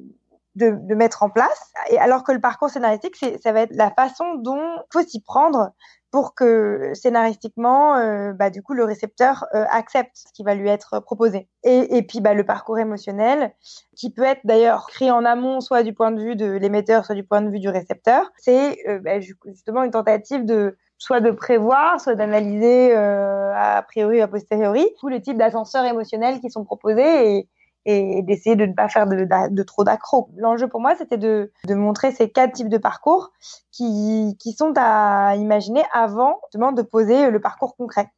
de, 0.55 0.71
de 0.71 0.95
mettre 0.95 1.23
en 1.23 1.29
place. 1.29 1.71
Et 1.89 1.99
alors 1.99 2.23
que 2.23 2.31
le 2.31 2.39
parcours 2.39 2.69
scénaristique, 2.69 3.15
c'est, 3.15 3.41
ça 3.41 3.51
va 3.51 3.61
être 3.61 3.75
la 3.75 3.91
façon 3.91 4.35
dont 4.35 4.63
faut 4.91 5.01
s'y 5.01 5.21
prendre 5.21 5.71
pour 6.11 6.35
que 6.35 6.91
scénaristiquement, 6.93 7.95
euh, 7.95 8.33
bah, 8.33 8.51
du 8.51 8.61
coup, 8.61 8.73
le 8.75 8.83
récepteur 8.83 9.47
euh, 9.55 9.65
accepte 9.71 10.11
ce 10.13 10.31
qui 10.31 10.43
va 10.43 10.53
lui 10.53 10.69
être 10.69 10.99
proposé. 10.99 11.49
Et, 11.63 11.97
et 11.97 12.03
puis, 12.03 12.21
bah, 12.21 12.35
le 12.35 12.45
parcours 12.45 12.77
émotionnel, 12.77 13.51
qui 13.95 14.11
peut 14.11 14.21
être 14.21 14.41
d'ailleurs 14.43 14.85
créé 14.85 15.09
en 15.09 15.25
amont, 15.25 15.59
soit 15.59 15.81
du 15.81 15.91
point 15.91 16.11
de 16.11 16.21
vue 16.21 16.35
de 16.35 16.51
l'émetteur, 16.51 17.03
soit 17.03 17.15
du 17.15 17.23
point 17.23 17.41
de 17.41 17.49
vue 17.49 17.59
du 17.59 17.67
récepteur, 17.67 18.31
c'est 18.37 18.77
euh, 18.87 18.99
bah, 18.99 19.19
justement 19.19 19.81
une 19.81 19.89
tentative 19.89 20.45
de 20.45 20.77
soit 21.03 21.19
de 21.19 21.31
prévoir, 21.31 21.99
soit 21.99 22.15
d'analyser 22.15 22.95
euh, 22.95 23.51
a 23.53 23.81
priori 23.81 24.21
a 24.21 24.27
posteriori 24.29 24.87
tous 25.01 25.09
les 25.09 25.21
types 25.21 25.37
d'ascenseurs 25.37 25.83
émotionnels 25.83 26.39
qui 26.39 26.49
sont 26.49 26.63
proposés 26.63 27.39
et, 27.39 27.49
et 27.85 28.21
d'essayer 28.21 28.55
de 28.55 28.65
ne 28.65 28.73
pas 28.73 28.87
faire 28.87 29.05
de, 29.05 29.27
de, 29.49 29.63
trop 29.63 29.83
d'accro. 29.83 30.29
L'enjeu 30.37 30.69
pour 30.69 30.79
moi, 30.79 30.95
c'était 30.95 31.17
de, 31.17 31.51
de, 31.67 31.75
montrer 31.75 32.13
ces 32.13 32.29
quatre 32.29 32.53
types 32.53 32.69
de 32.69 32.77
parcours 32.77 33.33
qui, 33.73 34.37
qui 34.39 34.53
sont 34.53 34.71
à 34.77 35.35
imaginer 35.35 35.83
avant 35.91 36.39
de 36.53 36.81
poser 36.81 37.29
le 37.29 37.39
parcours 37.41 37.75
concret. 37.75 38.09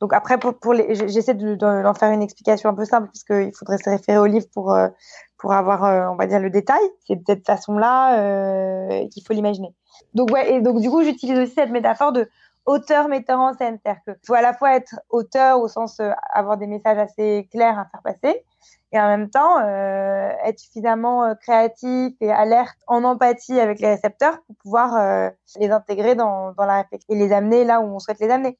Donc 0.00 0.12
après, 0.12 0.36
pour, 0.38 0.58
pour 0.58 0.74
les, 0.74 0.96
j'essaie 0.96 1.34
d'en 1.34 1.94
faire 1.94 2.10
une 2.10 2.22
explication 2.22 2.70
un 2.70 2.74
peu 2.74 2.86
simple, 2.86 3.08
puisqu'il 3.08 3.52
faudrait 3.54 3.78
se 3.78 3.88
référer 3.88 4.18
au 4.18 4.26
livre 4.26 4.46
pour, 4.52 4.72
euh, 4.72 4.88
pour 5.36 5.52
avoir, 5.52 5.84
euh, 5.84 6.08
on 6.08 6.16
va 6.16 6.26
dire, 6.26 6.40
le 6.40 6.50
détail. 6.50 6.82
C'est 7.06 7.16
de 7.16 7.22
cette 7.26 7.46
façon-là 7.46 8.18
euh, 8.20 9.08
qu'il 9.08 9.24
faut 9.24 9.32
l'imaginer. 9.32 9.74
Donc 10.14 10.30
ouais, 10.30 10.54
et 10.54 10.60
donc 10.60 10.80
du 10.80 10.90
coup, 10.90 11.02
j'utilise 11.02 11.38
aussi 11.38 11.52
cette 11.52 11.70
métaphore 11.70 12.12
de 12.12 12.28
auteur 12.66 13.08
metteur 13.08 13.40
en 13.40 13.54
scène, 13.54 13.78
c'est-à-dire 13.82 14.02
que 14.06 14.12
faut 14.26 14.34
à 14.34 14.42
la 14.42 14.52
fois 14.52 14.76
être 14.76 15.00
auteur 15.08 15.58
au 15.60 15.68
sens 15.68 16.00
euh, 16.00 16.10
avoir 16.32 16.58
des 16.58 16.66
messages 16.66 16.98
assez 16.98 17.48
clairs 17.50 17.78
à 17.78 17.86
faire 17.86 18.02
passer, 18.02 18.44
et 18.92 19.00
en 19.00 19.08
même 19.08 19.30
temps 19.30 19.58
euh, 19.60 20.30
être 20.44 20.58
suffisamment 20.58 21.24
euh, 21.24 21.34
créatif 21.34 22.14
et 22.20 22.30
alerte 22.30 22.76
en 22.86 23.04
empathie 23.04 23.58
avec 23.60 23.80
les 23.80 23.88
récepteurs 23.88 24.42
pour 24.46 24.56
pouvoir 24.56 24.96
euh, 24.96 25.30
les 25.58 25.70
intégrer 25.70 26.14
dans, 26.14 26.52
dans 26.52 26.64
la 26.64 26.82
réflexion 26.82 27.14
et 27.14 27.18
les 27.18 27.32
amener 27.32 27.64
là 27.64 27.80
où 27.80 27.84
on 27.84 27.98
souhaite 27.98 28.20
les 28.20 28.30
amener. 28.30 28.58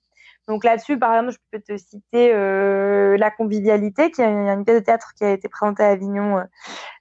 Donc 0.48 0.64
là-dessus, 0.64 0.98
par 0.98 1.14
exemple, 1.14 1.32
je 1.32 1.38
peux 1.50 1.62
te 1.62 1.76
citer 1.76 2.32
euh, 2.32 3.16
La 3.18 3.30
Convivialité, 3.30 4.10
qui 4.10 4.22
est 4.22 4.24
une 4.24 4.64
pièce 4.64 4.80
de 4.80 4.84
théâtre 4.84 5.12
qui 5.16 5.24
a 5.24 5.30
été 5.30 5.48
présentée 5.48 5.84
à 5.84 5.90
Avignon 5.90 6.42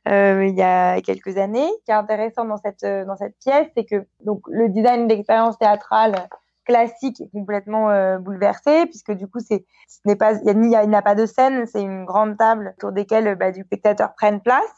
euh, 0.08 0.46
il 0.46 0.56
y 0.56 0.62
a 0.62 1.02
quelques 1.02 1.38
années. 1.38 1.68
Ce 1.80 1.86
qui 1.86 1.92
est 1.92 1.96
intéressant 1.96 2.46
dans 2.46 2.58
cette 2.58 2.86
dans 2.86 3.16
cette 3.16 3.38
pièce, 3.40 3.68
c'est 3.76 3.86
que 3.86 4.06
donc 4.24 4.42
le 4.48 4.70
design 4.70 5.08
d'expérience 5.08 5.58
théâtrale 5.58 6.28
classique 6.68 7.22
est 7.22 7.32
complètement 7.32 7.90
euh, 7.90 8.20
bouleversé 8.20 8.86
puisque 8.88 9.14
du 9.14 9.28
coup 9.28 9.40
c'est 9.40 9.66
ce 9.88 10.00
n'est 10.06 10.18
pas 10.18 10.34
il 10.34 10.70
y 10.70 10.76
a 10.76 10.86
n'a 10.86 11.02
pas 11.02 11.16
de 11.16 11.26
scène 11.26 11.66
c'est 11.66 11.82
une 11.82 12.06
grande 12.06 12.38
table 12.38 12.74
autour 12.78 12.92
desquelles 12.92 13.36
bah, 13.36 13.52
du 13.52 13.64
spectateur 13.64 14.14
prenne 14.16 14.42
place 14.42 14.74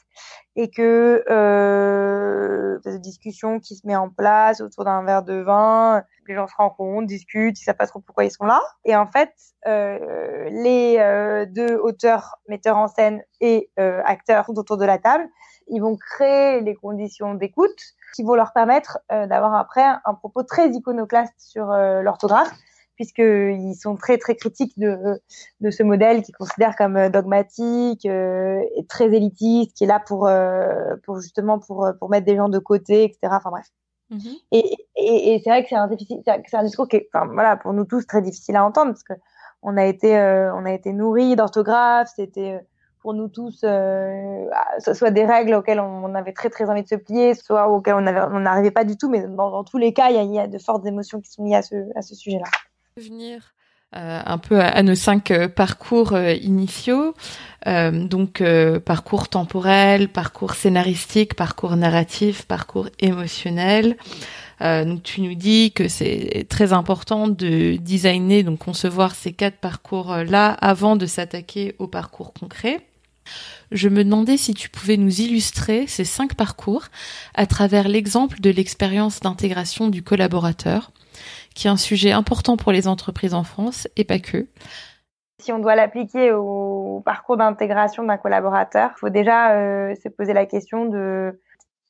et 0.55 0.69
que 0.69 1.23
euh, 1.29 2.79
des 2.85 2.99
discussions 2.99 3.59
qui 3.59 3.75
se 3.75 3.87
met 3.87 3.95
en 3.95 4.09
place 4.09 4.61
autour 4.61 4.85
d'un 4.85 5.03
verre 5.03 5.23
de 5.23 5.41
vin 5.41 6.03
les 6.27 6.35
gens 6.35 6.47
se 6.47 6.55
rencontrent 6.55 7.07
discutent 7.07 7.59
ils 7.59 7.63
savent 7.63 7.75
pas 7.75 7.87
trop 7.87 7.99
pourquoi 7.99 8.23
ils 8.23 8.31
sont 8.31 8.45
là. 8.45 8.61
Et 8.85 8.95
en 8.95 9.07
fait 9.07 9.33
euh, 9.67 10.47
les 10.51 10.97
euh, 10.99 11.45
deux 11.45 11.75
auteurs 11.75 12.37
metteurs 12.47 12.77
en 12.77 12.87
scène 12.87 13.21
et 13.41 13.69
euh, 13.79 14.01
acteurs 14.05 14.49
autour 14.49 14.77
de 14.77 14.85
la 14.85 14.99
table 14.99 15.27
ils 15.67 15.81
vont 15.81 15.97
créer 15.97 16.61
les 16.61 16.75
conditions 16.75 17.33
d'écoute 17.33 17.81
qui 18.13 18.23
vont 18.23 18.35
leur 18.35 18.53
permettre 18.53 18.99
euh, 19.11 19.27
d'avoir 19.27 19.53
après 19.55 19.83
un 19.83 20.13
propos 20.13 20.43
très 20.43 20.69
iconoclaste 20.69 21.33
sur 21.37 21.71
euh, 21.71 22.01
l'orthographe, 22.01 22.51
puisqu'ils 22.95 23.75
sont 23.75 23.95
très 23.95 24.17
très 24.17 24.35
critiques 24.35 24.77
de, 24.77 25.21
de 25.61 25.71
ce 25.71 25.83
modèle 25.83 26.21
qu'ils 26.21 26.35
considèrent 26.35 26.75
comme 26.75 26.97
euh, 26.97 27.09
dogmatique 27.09 28.05
et 28.05 28.85
très 28.87 29.13
élitiste, 29.13 29.75
qui 29.75 29.83
est 29.85 29.87
là 29.87 29.99
pour, 29.99 30.29
pour 31.03 31.19
justement 31.21 31.59
pour, 31.59 31.87
pour 31.99 32.09
mettre 32.09 32.25
des 32.25 32.35
gens 32.35 32.49
de 32.49 32.59
côté, 32.59 33.05
etc. 33.05 33.19
Enfin 33.31 33.51
bref. 33.51 33.67
Mm-hmm. 34.11 34.35
Et, 34.51 34.75
et, 34.95 35.33
et 35.35 35.41
c'est 35.43 35.49
vrai 35.51 35.63
que 35.63 35.69
c'est 35.69 35.75
un, 35.75 35.89
c'est 36.47 36.57
un 36.57 36.63
discours 36.63 36.87
qui 36.87 36.95
est, 36.95 37.09
enfin, 37.13 37.27
voilà, 37.31 37.57
pour 37.57 37.73
nous 37.73 37.85
tous 37.85 38.05
très 38.07 38.21
difficile 38.21 38.55
à 38.55 38.65
entendre 38.65 38.91
parce 38.91 39.03
que 39.03 39.13
on 39.61 39.75
a 39.75 39.85
été, 39.85 40.17
on 40.17 40.65
a 40.65 40.71
été 40.71 40.93
nourris 40.93 41.35
d'orthographe, 41.35 42.09
c'était 42.15 42.61
nous 43.13 43.27
tous, 43.27 43.61
euh, 43.63 44.45
soit 44.93 45.11
des 45.11 45.25
règles 45.25 45.53
auxquelles 45.53 45.79
on 45.79 46.13
avait 46.15 46.33
très 46.33 46.49
très 46.49 46.69
envie 46.69 46.83
de 46.83 46.87
se 46.87 46.95
plier, 46.95 47.33
soit 47.33 47.67
auxquelles 47.69 47.95
on 47.95 48.39
n'arrivait 48.39 48.71
pas 48.71 48.83
du 48.83 48.97
tout, 48.97 49.09
mais 49.09 49.25
dans, 49.27 49.63
tous 49.63 49.77
les 49.77 49.93
cas, 49.93 50.09
il 50.09 50.33
y, 50.33 50.39
a, 50.39 50.47
de 50.47 50.57
fortes 50.57 50.85
émotions 50.85 51.21
qui 51.21 51.31
sont 51.31 51.45
liées 51.45 51.55
à 51.55 51.61
ce, 51.61 51.75
à 51.95 52.01
ce 52.01 52.15
sujet-là. 52.15 52.45
Venir 52.97 53.53
euh, 53.95 54.21
un 54.23 54.37
peu 54.37 54.61
à, 54.61 54.83
nos 54.83 54.93
cinq 54.93 55.31
euh, 55.31 55.47
parcours 55.47 56.13
euh, 56.13 56.33
initiaux, 56.33 57.15
donc 57.65 58.41
parcours 58.85 59.27
temporel, 59.27 60.09
parcours 60.09 60.53
scénaristique, 60.53 61.33
parcours 61.33 61.75
narratif, 61.75 62.45
parcours 62.45 62.87
émotionnel. 62.99 63.97
donc 64.61 65.03
tu 65.03 65.21
nous 65.21 65.35
dis 65.35 65.73
que 65.73 65.89
c'est 65.89 66.45
très 66.49 66.71
important 66.71 67.27
de 67.27 67.75
designer, 67.75 68.43
donc 68.43 68.59
concevoir 68.59 69.13
ces 69.13 69.33
quatre 69.33 69.57
parcours 69.57 70.15
là 70.15 70.51
avant 70.61 70.95
de 70.95 71.05
s'attaquer 71.05 71.75
au 71.79 71.87
parcours 71.87 72.31
concret. 72.33 72.79
Je 73.71 73.87
me 73.87 74.03
demandais 74.03 74.37
si 74.37 74.53
tu 74.53 74.69
pouvais 74.69 74.97
nous 74.97 75.21
illustrer 75.21 75.85
ces 75.85 76.03
cinq 76.03 76.33
parcours 76.33 76.85
à 77.35 77.45
travers 77.45 77.87
l'exemple 77.87 78.39
de 78.39 78.49
l'expérience 78.49 79.19
d'intégration 79.19 79.89
du 79.89 80.01
collaborateur, 80.01 80.91
qui 81.53 81.67
est 81.67 81.69
un 81.69 81.77
sujet 81.77 82.11
important 82.11 82.57
pour 82.57 82.71
les 82.71 82.87
entreprises 82.87 83.35
en 83.35 83.43
France 83.43 83.87
et 83.95 84.05
pas 84.05 84.19
que. 84.19 84.47
Si 85.39 85.53
on 85.53 85.59
doit 85.59 85.75
l'appliquer 85.75 86.31
au 86.31 87.01
parcours 87.05 87.37
d'intégration 87.37 88.03
d'un 88.03 88.17
collaborateur, 88.17 88.91
il 88.95 88.99
faut 88.99 89.09
déjà 89.09 89.51
euh, 89.51 89.93
se 90.03 90.09
poser 90.09 90.33
la 90.33 90.45
question 90.47 90.85
de 90.85 91.39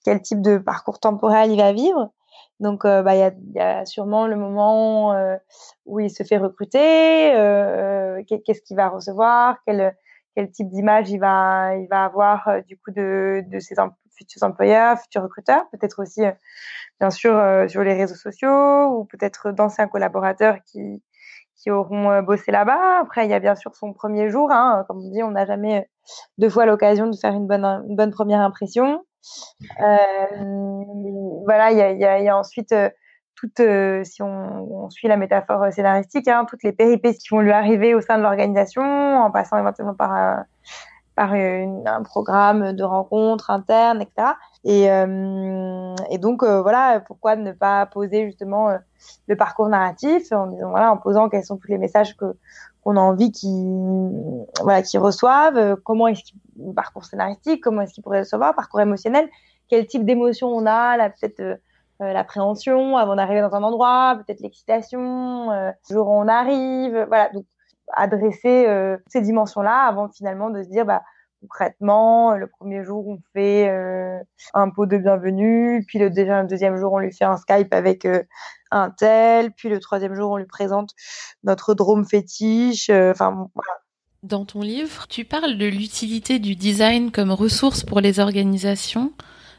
quel 0.03 0.21
type 0.21 0.41
de 0.41 0.57
parcours 0.57 0.99
temporel 0.99 1.51
il 1.51 1.57
va 1.57 1.71
vivre, 1.71 2.11
Donc, 2.59 2.83
bah, 2.83 3.15
il 3.15 3.33
y, 3.55 3.59
a, 3.59 3.85
sûrement 3.85 4.27
le 4.27 4.35
moment 4.35 5.13
où 5.85 5.99
il 5.99 6.09
se 6.09 6.23
fait 6.23 6.37
recruter, 6.37 7.31
qu'est-ce 8.27 8.61
qu'il 8.61 8.77
va 8.77 8.89
recevoir, 8.89 9.57
quel, 9.65 9.93
quel 10.39 10.51
type 10.51 10.69
d'image 10.69 11.09
il 11.09 11.19
va, 11.19 11.75
il 11.75 11.87
va 11.89 12.05
avoir 12.05 12.47
du 12.65 12.77
coup 12.77 12.91
de, 12.91 13.43
de 13.51 13.59
ses 13.59 13.75
futurs 14.15 14.43
employeurs, 14.43 14.97
futurs 14.99 15.23
recruteurs, 15.23 15.65
peut-être 15.71 16.01
aussi, 16.01 16.21
bien 17.01 17.09
sûr, 17.09 17.37
sur 17.67 17.83
les 17.83 17.93
réseaux 17.93 18.15
sociaux 18.15 18.85
ou 18.97 19.03
peut-être 19.03 19.51
d'anciens 19.51 19.89
collaborateurs 19.89 20.59
qui, 20.65 21.03
qui 21.57 21.71
auront 21.71 22.21
bossé 22.21 22.51
là-bas. 22.53 22.99
Après, 23.01 23.25
il 23.25 23.29
y 23.29 23.33
a 23.33 23.39
bien 23.39 23.55
sûr 23.55 23.75
son 23.75 23.91
premier 23.91 24.29
jour. 24.29 24.49
Hein. 24.49 24.85
Comme 24.87 24.99
on 24.99 25.11
dit, 25.11 25.23
on 25.23 25.31
n'a 25.31 25.45
jamais 25.45 25.89
deux 26.37 26.49
fois 26.49 26.65
l'occasion 26.65 27.07
de 27.07 27.17
faire 27.17 27.33
une 27.33 27.47
bonne, 27.47 27.65
une 27.65 27.97
bonne 27.97 28.11
première 28.11 28.39
impression. 28.39 29.03
Euh, 29.81 30.83
voilà, 31.45 31.71
il 31.71 31.77
y 31.77 32.05
a, 32.05 32.19
y, 32.19 32.29
a, 32.29 32.37
ensuite 32.37 32.71
euh, 32.71 32.89
euh, 33.59 34.03
si 34.03 34.21
on, 34.21 34.89
suit 34.89 35.07
la 35.07 35.17
métaphore 35.17 35.71
scénaristique, 35.71 36.27
hein, 36.27 36.45
toutes 36.47 36.63
les 36.63 36.71
péripéties 36.71 37.19
qui 37.19 37.29
vont 37.29 37.41
lui 37.41 37.51
arriver 37.51 37.93
au 37.93 38.01
sein 38.01 38.17
de 38.17 38.23
l'organisation, 38.23 38.83
en 38.83 39.31
passant 39.31 39.57
éventuellement 39.57 39.95
par 39.95 40.45
une, 41.33 41.87
un 41.87 42.01
programme 42.03 42.73
de 42.73 42.83
rencontres 42.83 43.49
internes, 43.49 44.01
etc. 44.01 44.29
Et, 44.63 44.89
euh, 44.89 45.95
donc 46.19 46.43
voilà, 46.43 47.01
pourquoi 47.01 47.35
ne 47.35 47.51
pas 47.51 47.85
poser 47.85 48.25
justement 48.25 48.69
le 49.27 49.35
parcours 49.35 49.67
narratif 49.67 50.31
en 50.31 50.47
disant 50.47 50.69
voilà, 50.69 50.91
en 50.91 50.97
posant 50.97 51.29
quels 51.29 51.43
sont 51.43 51.57
tous 51.57 51.67
les 51.69 51.77
messages 51.77 52.15
que 52.15 52.35
qu'on 52.81 52.95
a 52.95 53.01
envie 53.01 53.31
qu'ils 53.31 54.45
voilà, 54.61 54.81
qu'ils 54.81 55.01
reçoivent, 55.01 55.75
comment 55.83 56.07
est-ce 56.07 56.23
qu'ils 56.23 56.73
parcours 56.73 57.05
scénaristique, 57.05 57.61
comment 57.61 57.81
est-ce 57.81 57.93
qu'il 57.93 58.03
pourrait 58.03 58.19
recevoir, 58.19 58.55
parcours 58.55 58.79
émotionnel, 58.79 59.29
quel 59.67 59.85
type 59.85 60.05
d'émotion 60.05 60.47
on 60.47 60.65
a, 60.65 60.97
là 60.97 61.09
peut-être 61.09 61.59
euh, 62.01 62.05
euh, 62.05 62.13
l'appréhension 62.13 62.97
avant 62.97 63.15
d'arriver 63.15 63.41
dans 63.41 63.53
un 63.53 63.63
endroit, 63.63 64.17
peut-être 64.17 64.41
l'excitation, 64.41 65.51
euh, 65.51 65.71
le 65.89 65.95
jour 65.95 66.07
où 66.07 66.11
on 66.11 66.27
arrive, 66.27 67.05
voilà, 67.07 67.29
donc 67.29 67.45
adresser 67.93 68.67
ces 69.07 69.21
dimensions-là 69.21 69.87
avant 69.87 70.09
finalement 70.09 70.51
de 70.51 70.61
se 70.61 70.69
dire 70.69 70.85
bah 70.85 71.01
concrètement 71.41 72.35
le 72.35 72.45
premier 72.45 72.83
jour 72.83 73.07
on 73.07 73.17
fait 73.33 73.67
un 74.53 74.69
pot 74.69 74.85
de 74.85 74.95
bienvenue, 74.95 75.83
puis 75.87 75.97
le 75.97 76.11
deuxième 76.11 76.77
jour 76.77 76.93
on 76.93 76.99
lui 76.99 77.11
fait 77.11 77.25
un 77.25 77.37
Skype 77.37 77.73
avec 77.73 78.07
un 78.69 78.91
tel, 78.91 79.51
puis 79.53 79.69
le 79.69 79.79
troisième 79.79 80.13
jour 80.13 80.29
on 80.29 80.37
lui 80.37 80.45
présente 80.45 80.91
notre 81.43 81.73
drôme 81.73 82.05
fétiche, 82.05 82.91
enfin 82.91 83.49
voilà 83.55 83.79
dans 84.21 84.43
ton 84.43 84.61
livre, 84.61 85.07
tu 85.07 85.23
parles 85.23 85.57
de 85.57 85.65
l'utilité 85.65 86.39
du 86.39 86.53
design 86.55 87.09
comme 87.09 87.31
ressource 87.31 87.83
pour 87.83 88.01
les 88.01 88.19
organisations 88.19 89.13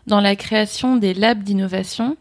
dans 0.07 0.21
la 0.21 0.37
création 0.37 0.97
des 0.97 1.15
labs 1.15 1.43
d'innovation. 1.43 2.17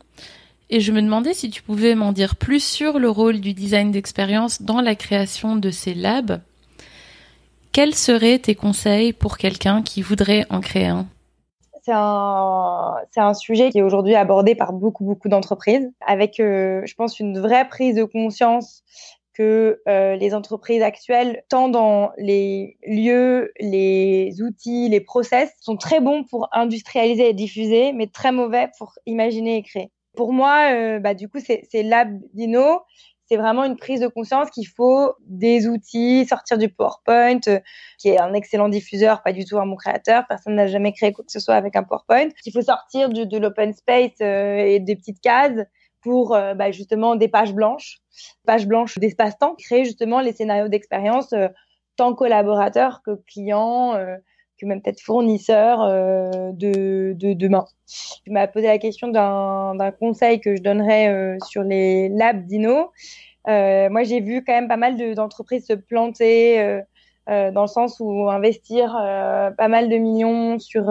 Et 0.71 0.79
je 0.79 0.91
me 0.91 1.01
demandais 1.01 1.33
si 1.33 1.49
tu 1.49 1.63
pouvais 1.63 1.95
m'en 1.95 2.11
dire 2.11 2.35
plus 2.35 2.63
sur 2.63 2.99
le 2.99 3.09
rôle 3.09 3.39
du 3.39 3.53
design 3.53 3.91
d'expérience 3.91 4.61
dans 4.61 4.81
la 4.81 4.95
création 4.95 5.55
de 5.55 5.71
ces 5.71 5.95
labs. 5.95 6.41
Quels 7.71 7.95
seraient 7.95 8.39
tes 8.39 8.55
conseils 8.55 9.13
pour 9.13 9.37
quelqu'un 9.37 9.81
qui 9.81 10.01
voudrait 10.01 10.45
en 10.49 10.59
créer 10.59 10.87
un? 10.87 11.07
C'est 11.81 11.91
un, 11.93 13.33
sujet 13.33 13.71
qui 13.71 13.79
est 13.79 13.81
aujourd'hui 13.81 14.13
abordé 14.13 14.53
par 14.53 14.73
beaucoup, 14.73 15.03
beaucoup 15.03 15.27
d'entreprises, 15.27 15.89
avec, 16.05 16.39
euh, 16.39 16.81
je 16.85 16.93
pense, 16.93 17.19
une 17.19 17.39
vraie 17.39 17.67
prise 17.67 17.95
de 17.95 18.03
conscience 18.03 18.83
que 19.33 19.81
euh, 19.87 20.15
les 20.17 20.35
entreprises 20.35 20.83
actuelles, 20.83 21.43
tant 21.49 21.69
dans 21.69 22.11
les 22.17 22.77
lieux, 22.85 23.51
les 23.59 24.41
outils, 24.41 24.89
les 24.89 24.99
process, 24.99 25.51
sont 25.61 25.77
très 25.77 25.99
bons 25.99 26.25
pour 26.25 26.47
industrialiser 26.51 27.29
et 27.29 27.33
diffuser, 27.33 27.91
mais 27.93 28.05
très 28.05 28.31
mauvais 28.31 28.69
pour 28.77 28.93
imaginer 29.07 29.57
et 29.57 29.63
créer. 29.63 29.89
Pour 30.15 30.33
moi, 30.33 30.71
euh, 30.73 30.99
bah, 30.99 31.13
du 31.13 31.29
coup, 31.29 31.39
c'est 31.39 31.83
Lab 31.83 32.19
Dino. 32.33 32.81
C'est 33.25 33.37
vraiment 33.37 33.63
une 33.63 33.77
prise 33.77 33.99
de 34.01 34.07
conscience 34.07 34.49
qu'il 34.49 34.67
faut 34.67 35.13
des 35.27 35.67
outils, 35.67 36.25
sortir 36.25 36.57
du 36.57 36.67
PowerPoint, 36.69 37.39
euh, 37.47 37.59
qui 37.99 38.09
est 38.09 38.19
un 38.19 38.33
excellent 38.33 38.69
diffuseur, 38.69 39.21
pas 39.21 39.33
du 39.33 39.45
tout 39.45 39.59
un 39.59 39.67
bon 39.67 39.75
créateur. 39.75 40.23
Personne 40.27 40.55
n'a 40.55 40.65
jamais 40.65 40.93
créé 40.93 41.13
quoi 41.13 41.23
que 41.23 41.31
ce 41.31 41.39
soit 41.39 41.53
avec 41.53 41.75
un 41.75 41.83
PowerPoint. 41.83 42.29
Il 42.45 42.51
faut 42.51 42.63
sortir 42.63 43.09
de 43.09 43.37
l'open 43.37 43.73
space 43.73 44.19
et 44.19 44.79
des 44.79 44.95
petites 44.95 45.21
cases 45.21 45.63
pour 46.01 46.29
bah, 46.29 46.71
justement 46.71 47.15
des 47.15 47.27
pages 47.27 47.53
blanches 47.53 47.99
page 48.45 48.67
blanche 48.67 48.97
d'espace-temps, 48.97 49.55
créer 49.55 49.85
justement 49.85 50.21
les 50.21 50.33
scénarios 50.33 50.67
d'expérience 50.67 51.33
euh, 51.33 51.47
tant 51.95 52.13
collaborateurs 52.13 53.01
que 53.03 53.11
clients, 53.27 53.95
euh, 53.95 54.15
que 54.59 54.65
même 54.65 54.81
peut-être 54.81 55.01
fournisseurs 55.01 55.81
euh, 55.81 56.51
de, 56.53 57.13
de, 57.17 57.33
demain. 57.33 57.65
Tu 58.23 58.31
m'as 58.31 58.47
posé 58.47 58.67
la 58.67 58.77
question 58.77 59.07
d'un 59.07 59.91
conseil 59.99 60.39
que 60.39 60.55
je 60.55 60.61
donnerais 60.61 61.37
sur 61.47 61.63
les 61.63 62.09
labs 62.09 62.45
d'Inno. 62.45 62.91
moi, 63.47 64.03
j'ai 64.03 64.21
vu 64.21 64.43
quand 64.45 64.53
même 64.53 64.67
pas 64.67 64.77
mal 64.77 65.15
d'entreprises 65.15 65.65
se 65.65 65.73
planter 65.73 66.81
dans 67.29 67.61
le 67.61 67.67
sens 67.67 67.97
où 67.99 68.29
investir 68.29 68.93
pas 69.57 69.67
mal 69.67 69.89
de 69.89 69.97
millions 69.97 70.59
sur 70.59 70.85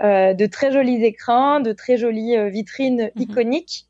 de 0.00 0.46
très 0.46 0.72
jolis 0.72 1.04
écrans, 1.04 1.60
de 1.60 1.72
très 1.72 1.96
jolies 1.96 2.50
vitrines 2.50 3.10
mhm. 3.14 3.22
iconiques 3.22 3.86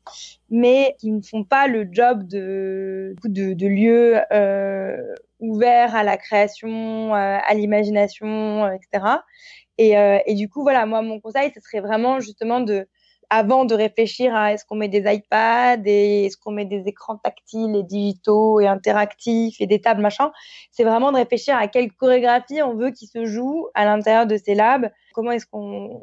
mais 0.49 0.95
qui 0.99 1.11
ne 1.11 1.21
font 1.21 1.43
pas 1.43 1.67
le 1.67 1.87
job 1.91 2.27
de, 2.27 3.15
de, 3.23 3.53
de 3.53 3.67
lieux 3.67 4.19
euh, 4.31 5.15
ouverts 5.39 5.95
à 5.95 6.03
la 6.03 6.17
création, 6.17 7.15
euh, 7.15 7.37
à 7.45 7.53
l'imagination, 7.53 8.65
euh, 8.65 8.71
etc. 8.71 9.05
Et, 9.77 9.97
euh, 9.97 10.19
et, 10.25 10.35
du 10.35 10.49
coup, 10.49 10.63
voilà, 10.63 10.85
moi, 10.85 11.01
mon 11.01 11.19
conseil, 11.19 11.51
ce 11.55 11.61
serait 11.61 11.79
vraiment 11.79 12.19
justement 12.19 12.59
de, 12.59 12.87
avant 13.29 13.65
de 13.65 13.75
réfléchir 13.75 14.35
à 14.35 14.53
est-ce 14.53 14.65
qu'on 14.65 14.75
met 14.75 14.87
des 14.87 15.03
iPads 15.11 15.83
et 15.85 16.25
est-ce 16.25 16.37
qu'on 16.37 16.51
met 16.51 16.65
des 16.65 16.83
écrans 16.87 17.17
tactiles 17.17 17.75
et 17.75 17.83
digitaux 17.83 18.59
et 18.59 18.67
interactifs 18.67 19.61
et 19.61 19.67
des 19.67 19.81
tables, 19.81 20.01
machin, 20.01 20.31
c'est 20.71 20.83
vraiment 20.83 21.11
de 21.11 21.17
réfléchir 21.17 21.55
à 21.55 21.67
quelle 21.67 21.91
chorégraphie 21.91 22.61
on 22.61 22.75
veut 22.75 22.91
qui 22.91 23.07
se 23.07 23.25
joue 23.25 23.67
à 23.75 23.85
l'intérieur 23.85 24.25
de 24.25 24.37
ces 24.37 24.55
labs. 24.55 24.89
Comment 25.13 25.31
est-ce 25.31 25.45
qu'on 25.45 26.01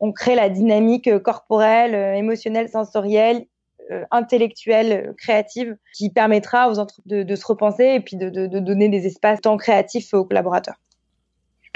on 0.00 0.12
crée 0.12 0.34
la 0.34 0.48
dynamique 0.48 1.18
corporelle, 1.22 1.94
émotionnelle, 2.16 2.68
sensorielle, 2.68 3.46
euh, 3.90 4.04
intellectuelle, 4.10 5.14
créative, 5.16 5.76
qui 5.94 6.10
permettra 6.10 6.68
aux 6.68 6.78
entreprises 6.78 7.24
de, 7.24 7.34
se 7.34 7.46
repenser 7.46 7.84
et 7.94 8.00
puis 8.00 8.16
de, 8.16 8.28
donner 8.46 8.90
des 8.90 9.06
espaces 9.06 9.40
tant 9.40 9.56
créatifs 9.56 10.12
aux 10.12 10.26
collaborateurs. 10.26 10.76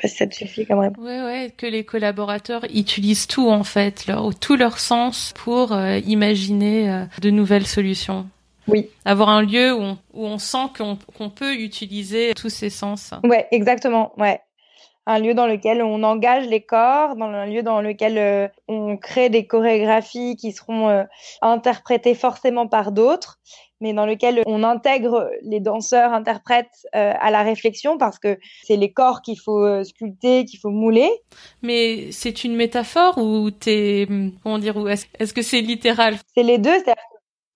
Pas 0.02 0.08
si 0.08 0.16
ça 0.16 0.26
te 0.26 0.34
suffit 0.34 0.66
quand 0.66 0.80
même. 0.80 0.92
Ouais, 0.98 1.22
ouais, 1.22 1.54
que 1.56 1.64
les 1.64 1.84
collaborateurs 1.84 2.64
utilisent 2.74 3.28
tout 3.28 3.48
en 3.48 3.64
fait, 3.64 4.06
leur, 4.06 4.34
tout 4.38 4.56
leur 4.56 4.78
sens 4.80 5.32
pour 5.36 5.72
euh, 5.72 5.98
imaginer 6.00 7.06
de 7.20 7.30
nouvelles 7.30 7.66
solutions. 7.66 8.26
Oui. 8.68 8.88
Avoir 9.04 9.28
un 9.28 9.42
lieu 9.42 9.72
où 9.72 9.80
on, 9.80 9.98
où 10.12 10.26
on 10.26 10.38
sent 10.38 10.68
qu'on 10.76 11.30
peut 11.30 11.54
utiliser 11.54 12.32
tous 12.34 12.48
ces 12.48 12.70
sens. 12.70 13.12
Ouais, 13.24 13.46
exactement. 13.52 14.12
Ouais 14.18 14.40
un 15.06 15.18
lieu 15.18 15.34
dans 15.34 15.46
lequel 15.46 15.82
on 15.82 16.02
engage 16.02 16.46
les 16.46 16.60
corps, 16.60 17.16
dans 17.16 17.26
un 17.26 17.46
lieu 17.46 17.62
dans 17.62 17.80
lequel 17.80 18.18
euh, 18.18 18.48
on 18.68 18.96
crée 18.96 19.30
des 19.30 19.46
chorégraphies 19.46 20.36
qui 20.36 20.52
seront 20.52 20.88
euh, 20.88 21.04
interprétées 21.40 22.14
forcément 22.14 22.68
par 22.68 22.92
d'autres, 22.92 23.40
mais 23.80 23.92
dans 23.92 24.06
lequel 24.06 24.42
on 24.46 24.62
intègre 24.62 25.28
les 25.42 25.58
danseurs 25.58 26.12
interprètes 26.12 26.86
euh, 26.94 27.12
à 27.18 27.30
la 27.32 27.42
réflexion 27.42 27.98
parce 27.98 28.18
que 28.20 28.38
c'est 28.62 28.76
les 28.76 28.92
corps 28.92 29.22
qu'il 29.22 29.40
faut 29.40 29.82
sculpter, 29.82 30.44
qu'il 30.44 30.60
faut 30.60 30.70
mouler. 30.70 31.10
Mais 31.62 32.12
c'est 32.12 32.44
une 32.44 32.54
métaphore 32.54 33.18
ou 33.18 33.50
t'es 33.50 34.06
comment 34.42 34.58
dire 34.58 34.76
ou 34.76 34.86
est-ce 34.86 35.34
que 35.34 35.42
c'est 35.42 35.60
littéral? 35.60 36.14
C'est 36.36 36.44
les 36.44 36.58
deux, 36.58 36.78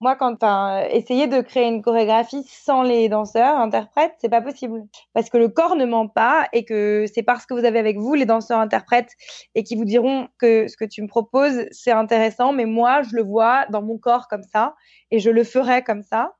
moi, 0.01 0.15
quand 0.17 0.43
as 0.43 0.89
essayé 0.91 1.27
de 1.27 1.41
créer 1.41 1.67
une 1.69 1.81
chorégraphie 1.83 2.45
sans 2.49 2.83
les 2.83 3.09
danseurs, 3.09 3.59
interprètes, 3.59 4.15
c'est 4.19 4.29
pas 4.29 4.43
possible. 4.43 4.83
Parce 5.15 5.31
que 5.31 5.39
le 5.39 5.49
corps 5.49 5.75
ne 5.77 5.87
ment 5.87 6.07
pas 6.09 6.49
et 6.53 6.65
que 6.65 7.07
c'est 7.13 7.23
parce 7.23 7.47
que 7.47 7.55
vous 7.55 7.65
avez 7.65 7.79
avec 7.79 7.99
vous 7.99 8.15
les 8.15 8.27
danseurs 8.27 8.59
interprètes 8.59 9.13
et 9.55 9.65
qui 9.65 9.75
vous 9.75 9.85
diront 9.87 10.29
que 10.39 10.69
ce 10.69 10.77
que 10.77 10.85
tu 10.85 11.03
me 11.03 11.09
proposes, 11.09 11.67
c'est 11.71 11.93
intéressant, 11.93 12.53
mais 12.53 12.67
moi, 12.67 13.03
je 13.03 13.17
le 13.17 13.23
vois 13.23 13.67
dans 13.71 13.83
mon 13.83 13.99
corps 13.99 14.29
comme 14.29 14.43
ça 14.43 14.75
et 15.11 15.19
je 15.19 15.31
le 15.31 15.45
ferai 15.45 15.83
comme 15.83 16.03
ça 16.03 16.35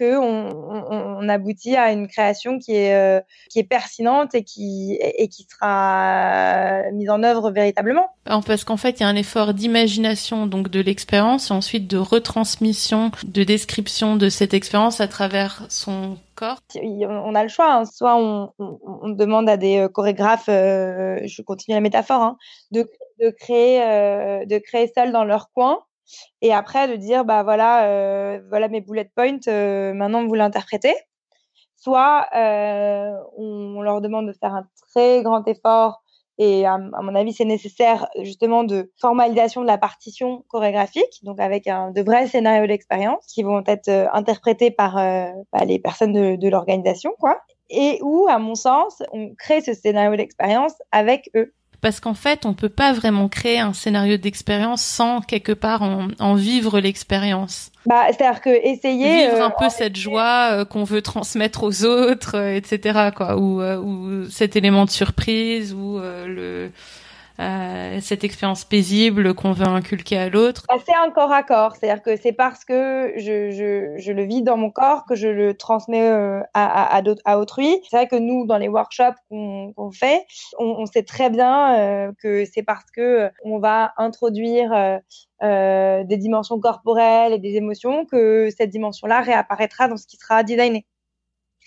qu'on 0.00 0.48
on, 0.90 1.28
aboutit 1.28 1.76
à 1.76 1.92
une 1.92 2.08
création 2.08 2.58
qui 2.58 2.74
est, 2.74 2.94
euh, 2.94 3.20
qui 3.50 3.58
est 3.58 3.64
pertinente 3.64 4.34
et 4.34 4.42
qui, 4.42 4.98
et, 5.00 5.28
qui 5.28 5.46
sera 5.48 6.90
mise 6.92 7.10
en 7.10 7.22
œuvre 7.22 7.50
véritablement. 7.50 8.08
Parce 8.24 8.64
qu'en 8.64 8.78
fait, 8.78 8.98
il 8.98 9.02
y 9.02 9.06
a 9.06 9.08
un 9.08 9.16
effort 9.16 9.52
d'imagination, 9.52 10.46
donc 10.46 10.70
de 10.70 10.80
l'expérience, 10.80 11.50
et 11.50 11.54
ensuite 11.54 11.86
de 11.86 11.98
retransmission, 11.98 13.10
de 13.24 13.44
description 13.44 14.16
de 14.16 14.30
cette 14.30 14.54
expérience 14.54 15.00
à 15.00 15.08
travers 15.08 15.66
son 15.68 16.16
corps. 16.34 16.62
On 16.82 17.34
a 17.34 17.42
le 17.42 17.50
choix, 17.50 17.70
hein. 17.72 17.84
soit 17.84 18.16
on, 18.16 18.52
on, 18.58 19.10
demande 19.10 19.48
à 19.50 19.58
des 19.58 19.78
euh, 19.78 19.88
chorégraphes, 19.88 20.48
euh, 20.48 21.18
je 21.24 21.42
continue 21.42 21.74
la 21.74 21.82
métaphore, 21.82 22.22
hein, 22.22 22.38
de, 22.70 22.90
de, 23.20 23.28
créer, 23.30 23.80
de 24.46 24.58
créer 24.58 24.90
seul 24.96 25.12
dans 25.12 25.24
leur 25.24 25.50
coin 25.52 25.80
et 26.42 26.52
après 26.52 26.88
de 26.88 26.96
dire 26.96 27.24
bah 27.24 27.42
voilà 27.42 27.84
euh, 27.84 28.40
voilà 28.48 28.68
mes 28.68 28.80
bullet 28.80 29.10
points 29.14 29.38
euh, 29.48 29.92
maintenant 29.94 30.26
vous 30.26 30.34
l'interprétez 30.34 30.94
soit 31.76 32.26
euh, 32.36 33.14
on, 33.36 33.80
leur 33.82 34.00
demande 34.00 34.26
de 34.28 34.32
faire 34.32 34.54
un 34.54 34.66
très 34.90 35.22
grand 35.22 35.46
effort 35.48 36.02
Et 36.38 36.66
à, 36.66 36.78
mon 36.78 37.14
avis, 37.14 37.32
c'est 37.32 37.46
nécessaire 37.46 38.08
justement 38.22 38.64
de 38.64 38.92
formalisation 39.00 39.62
de 39.62 39.66
la 39.66 39.78
partition 39.78 40.44
chorégraphique, 40.48 41.22
donc 41.22 41.40
avec 41.40 41.66
un, 41.66 41.90
de 41.90 42.02
vrais 42.02 42.26
scénarios 42.26 42.66
d'expérience 42.66 43.24
qui 43.26 43.42
vont 43.42 43.62
être 43.66 43.90
interprétés 44.12 44.70
par 44.70 44.94
bah, 45.52 45.64
les 45.66 45.78
personnes 45.78 46.12
de, 46.12 46.36
de 46.36 46.48
l'organisation, 46.48 47.12
quoi. 47.18 47.40
Et 47.70 47.98
où, 48.02 48.26
à 48.28 48.38
mon 48.38 48.54
sens, 48.54 49.02
on 49.12 49.34
crée 49.34 49.60
ce 49.60 49.72
scénario 49.72 50.16
d'expérience 50.16 50.74
avec 50.92 51.30
eux 51.34 51.54
parce 51.80 52.00
qu'en 52.00 52.14
fait, 52.14 52.44
on 52.44 52.52
peut 52.52 52.68
pas 52.68 52.92
vraiment 52.92 53.28
créer 53.28 53.58
un 53.58 53.72
scénario 53.72 54.16
d'expérience 54.16 54.82
sans 54.82 55.20
quelque 55.20 55.52
part 55.52 55.82
en, 55.82 56.34
vivre 56.34 56.78
l'expérience. 56.80 57.70
Bah, 57.86 58.06
c'est-à-dire 58.08 58.40
que 58.42 58.50
essayer 58.50 59.26
vivre 59.26 59.42
un 59.42 59.48
euh, 59.48 59.58
peu 59.58 59.68
cette 59.70 59.96
joie 59.96 60.50
euh, 60.52 60.64
qu'on 60.64 60.84
veut 60.84 61.00
transmettre 61.00 61.62
aux 61.62 61.84
autres, 61.84 62.36
euh, 62.36 62.56
etc. 62.56 63.10
quoi, 63.16 63.38
ou, 63.38 63.62
ou 63.62 64.28
cet 64.28 64.56
élément 64.56 64.84
de 64.84 64.90
surprise, 64.90 65.72
ou 65.72 65.98
le 65.98 66.70
euh, 67.40 68.00
cette 68.02 68.22
expérience 68.22 68.64
paisible 68.64 69.32
qu'on 69.34 69.52
veut 69.52 69.66
inculquer 69.66 70.18
à 70.18 70.28
l'autre 70.28 70.66
bah, 70.68 70.74
C'est 70.84 70.94
un 70.94 71.10
corps 71.10 71.32
à 71.32 71.42
corps, 71.42 71.74
c'est-à-dire 71.74 72.02
que 72.02 72.16
c'est 72.16 72.32
parce 72.32 72.66
que 72.66 73.14
je, 73.16 74.12
le 74.12 74.22
vis 74.24 74.42
dans 74.42 74.58
mon 74.58 74.70
corps 74.70 75.06
que 75.06 75.14
je 75.14 75.28
le 75.28 75.54
transmets 75.54 76.10
euh, 76.10 76.42
à, 76.52 77.38
autrui. 77.38 77.80
C'est 77.88 77.96
vrai 77.96 78.08
que 78.08 78.16
nous, 78.16 78.46
dans 78.46 78.58
les 78.58 78.68
workshops 78.68 79.16
qu'on 79.30 79.90
fait, 79.90 80.26
on, 80.58 80.84
sait 80.84 81.02
très 81.02 81.30
bien 81.30 81.78
euh, 81.78 82.12
que 82.22 82.44
c'est 82.44 82.62
parce 82.62 82.90
que 82.94 83.30
on 83.44 83.58
va 83.58 83.92
introduire 83.96 85.00
des 85.40 86.16
dimensions 86.18 86.60
corporelles 86.60 87.32
et 87.32 87.38
des 87.38 87.56
émotions 87.56 88.04
que 88.04 88.50
cette 88.50 88.70
dimension-là 88.70 89.22
réapparaîtra 89.22 89.88
dans 89.88 89.96
ce 89.96 90.06
qui 90.06 90.18
sera 90.18 90.42
designé. 90.42 90.84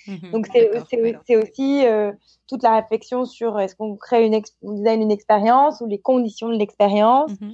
Mhm. 0.07 0.31
Donc 0.31 0.47
c'est 0.51 1.37
aussi 1.37 1.85
euh, 1.85 2.11
toute 2.47 2.63
la 2.63 2.75
réflexion 2.75 3.25
sur 3.25 3.59
est-ce 3.59 3.75
qu'on 3.75 3.95
crée 3.95 4.25
une, 4.25 4.41
design 4.61 5.01
une 5.01 5.11
expérience 5.11 5.81
ou 5.81 5.87
les 5.87 5.99
conditions 5.99 6.49
de 6.49 6.55
l'expérience. 6.55 7.31
Mhm 7.39 7.53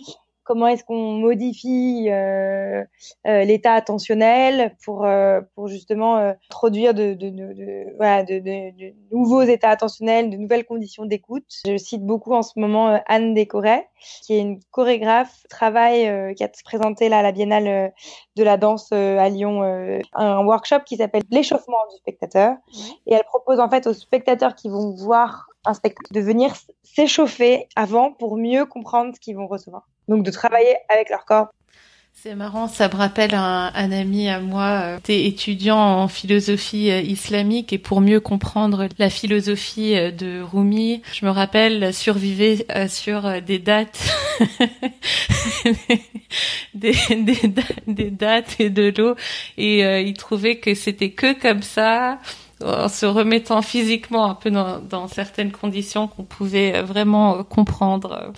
comment 0.49 0.65
est-ce 0.65 0.83
qu'on 0.83 1.11
modifie 1.11 2.07
euh, 2.09 2.83
euh, 3.27 3.43
l'état 3.43 3.73
attentionnel 3.73 4.75
pour, 4.83 5.05
euh, 5.05 5.41
pour 5.53 5.67
justement 5.67 6.33
produire 6.49 6.95
de, 6.95 7.13
de, 7.13 7.29
de, 7.29 7.53
de 7.53 7.95
voilà, 7.97 8.23
de, 8.23 8.39
de, 8.39 8.95
nouveaux 9.11 9.43
états 9.43 9.69
attentionnels, 9.69 10.31
de 10.31 10.37
nouvelles 10.37 10.65
conditions 10.65 11.05
d'écoute. 11.05 11.45
Je 11.67 11.77
cite 11.77 12.03
beaucoup 12.03 12.33
en 12.33 12.41
ce 12.41 12.59
moment 12.59 12.99
Anne 13.07 13.35
Décoret, 13.35 13.87
qui 14.23 14.33
est 14.33 14.39
une 14.39 14.59
chorégraphe, 14.71 15.45
travail 15.51 16.33
qui 16.33 16.43
a 16.43 16.49
présenté 16.65 17.09
là 17.09 17.19
à 17.19 17.21
la 17.21 17.31
Biennale 17.31 17.93
de 18.35 18.43
la 18.43 18.57
danse 18.57 18.91
à 18.91 19.29
Lyon 19.29 19.61
un 20.13 20.43
workshop 20.43 20.79
qui 20.83 20.97
s'appelle 20.97 21.21
l'échauffement 21.29 21.77
du 21.91 21.97
spectateur. 21.97 22.55
Et 23.05 23.13
elle 23.13 23.23
propose 23.25 23.59
en 23.59 23.69
fait 23.69 23.85
aux 23.85 23.93
spectateurs 23.93 24.55
qui 24.55 24.67
vont 24.67 24.95
voir 24.95 25.45
un 25.65 25.75
spectacle 25.75 26.11
de 26.11 26.21
venir 26.21 26.55
s'échauffer 26.81 27.67
avant 27.75 28.13
pour 28.13 28.35
mieux 28.35 28.65
comprendre 28.65 29.13
ce 29.13 29.19
qu'ils 29.19 29.35
vont 29.35 29.45
recevoir 29.45 29.87
donc 30.09 30.23
de 30.23 30.31
travailler 30.31 30.75
avec 30.89 31.09
leur 31.09 31.23
corps. 31.23 31.47
C'est 32.21 32.35
marrant, 32.35 32.67
ça 32.67 32.89
me 32.89 32.95
rappelle 32.95 33.33
un, 33.33 33.71
ami 33.73 34.27
à 34.27 34.41
moi, 34.41 34.81
euh, 34.83 34.97
était 34.97 35.25
étudiant 35.25 35.77
en 35.77 36.09
philosophie 36.09 36.91
euh, 36.91 36.99
islamique 36.99 37.71
et 37.71 37.77
pour 37.77 38.01
mieux 38.01 38.19
comprendre 38.19 38.89
la 38.97 39.09
philosophie 39.09 39.95
euh, 39.95 40.11
de 40.11 40.41
Rumi, 40.41 41.01
je 41.13 41.25
me 41.25 41.31
rappelle 41.31 41.93
survivait 41.93 42.65
sur 42.89 43.41
des 43.41 43.59
dates, 43.59 44.03
des, 46.73 46.93
des, 47.09 47.53
des, 47.87 48.11
dates 48.11 48.59
et 48.59 48.69
de 48.69 48.93
l'eau 48.97 49.15
et 49.57 50.01
il 50.01 50.13
trouvait 50.15 50.57
que 50.57 50.73
c'était 50.75 51.11
que 51.11 51.39
comme 51.39 51.61
ça 51.61 52.19
en 52.61 52.89
se 52.89 53.05
remettant 53.05 53.61
physiquement 53.61 54.29
un 54.29 54.35
peu 54.35 54.51
dans, 54.51 54.79
dans 54.79 55.07
certaines 55.07 55.53
conditions 55.53 56.09
qu'on 56.09 56.23
pouvait 56.23 56.81
vraiment 56.81 57.45
comprendre. 57.45 58.33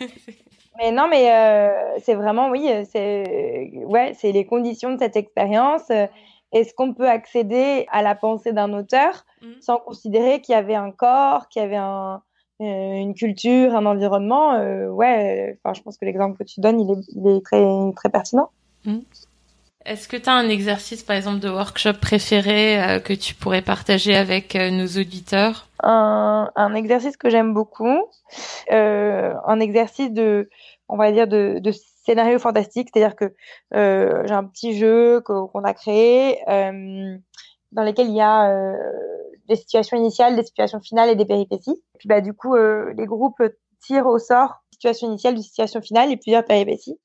Mais 0.78 0.92
non, 0.92 1.08
mais 1.08 1.32
euh, 1.32 1.98
c'est 2.02 2.14
vraiment, 2.14 2.50
oui, 2.50 2.66
euh, 2.68 2.84
c'est 2.90 3.82
ouais, 3.84 4.12
c'est 4.14 4.32
les 4.32 4.46
conditions 4.46 4.92
de 4.92 4.98
cette 4.98 5.16
expérience. 5.16 5.90
Euh, 5.90 6.06
est-ce 6.52 6.74
qu'on 6.74 6.94
peut 6.94 7.08
accéder 7.08 7.86
à 7.90 8.02
la 8.02 8.14
pensée 8.14 8.52
d'un 8.52 8.72
auteur 8.72 9.24
mmh. 9.42 9.46
sans 9.60 9.78
considérer 9.78 10.40
qu'il 10.40 10.54
y 10.54 10.56
avait 10.56 10.74
un 10.74 10.90
corps, 10.90 11.48
qu'il 11.48 11.60
y 11.60 11.64
avait 11.64 11.76
un, 11.76 12.22
une 12.60 13.14
culture, 13.14 13.74
un 13.74 13.84
environnement 13.84 14.52
Ouais, 14.90 15.58
enfin, 15.58 15.74
je 15.74 15.82
pense 15.82 15.98
que 15.98 16.04
l'exemple 16.04 16.38
que 16.38 16.44
tu 16.44 16.60
donnes, 16.60 16.80
il 16.80 16.90
est, 16.90 17.04
il 17.14 17.28
est 17.28 17.44
très, 17.44 17.62
très 17.96 18.08
pertinent. 18.08 18.50
Mmh. 18.84 18.98
Est-ce 19.86 20.08
que 20.08 20.16
tu 20.16 20.28
as 20.28 20.34
un 20.34 20.48
exercice, 20.48 21.04
par 21.04 21.14
exemple, 21.14 21.38
de 21.38 21.48
workshop 21.48 21.94
préféré 22.00 22.82
euh, 22.82 22.98
que 22.98 23.12
tu 23.12 23.36
pourrais 23.36 23.62
partager 23.62 24.16
avec 24.16 24.56
euh, 24.56 24.70
nos 24.70 24.86
auditeurs? 25.00 25.68
Un, 25.82 26.74
exercice 26.74 27.16
que 27.16 27.30
j'aime 27.30 27.54
beaucoup, 27.54 28.00
euh, 28.72 29.32
un 29.46 29.60
exercice 29.60 30.10
de, 30.10 30.48
on 30.88 30.96
va 30.96 31.12
dire, 31.12 31.28
de, 31.28 31.60
scénario 32.04 32.40
fantastique, 32.40 32.88
c'est-à-dire 32.92 33.14
que 33.14 33.32
j'ai 33.72 34.34
un 34.34 34.44
petit 34.44 34.76
jeu 34.76 35.20
qu'on 35.20 35.64
a 35.64 35.74
créé 35.74 36.38
dans 36.46 37.82
lequel 37.82 38.08
il 38.08 38.14
y 38.14 38.20
a 38.20 38.74
des 39.48 39.56
situations 39.56 39.96
initiales, 39.96 40.34
des 40.34 40.44
situations 40.44 40.80
finales 40.80 41.10
et 41.10 41.16
des 41.16 41.24
péripéties. 41.24 41.82
Et 41.94 41.98
puis 41.98 42.08
bah 42.08 42.20
du 42.20 42.32
coup, 42.32 42.54
les 42.56 43.06
groupes 43.06 43.42
tirent 43.80 44.06
au 44.06 44.18
sort 44.18 44.62
situation 44.70 45.08
initiale, 45.08 45.38
situation 45.38 45.80
finale 45.80 46.10
et 46.12 46.16
plusieurs 46.16 46.44
péripéties 46.44 46.98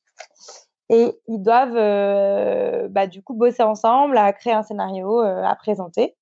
et 0.92 1.18
ils 1.30 1.42
doivent 1.42 1.78
euh, 1.78 2.90
bah, 2.90 3.08
du 3.08 3.24
coup 3.24 3.34
bosser 3.34 3.64
ensemble 3.64 4.18
à 4.18 4.32
créer 4.34 4.54
un 4.54 4.62
scénario 4.62 5.22
euh, 5.22 5.42
à 5.44 5.56
présenter. 5.56 6.16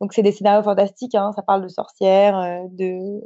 Donc 0.00 0.14
c'est 0.14 0.22
des 0.22 0.32
scénarios 0.32 0.62
fantastiques, 0.62 1.14
hein, 1.14 1.30
ça 1.36 1.42
parle 1.42 1.62
de 1.62 1.68
sorcières, 1.68 2.38
euh, 2.38 2.60
de 2.70 3.20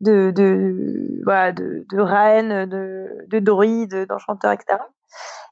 de 0.00 0.30
de 0.30 1.20
voilà, 1.24 1.52
de, 1.52 1.84
de 1.90 2.00
reines, 2.00 2.66
de 2.66 3.26
de 3.28 3.38
druides, 3.40 4.06
d'enchanteurs, 4.08 4.52
etc. 4.52 4.78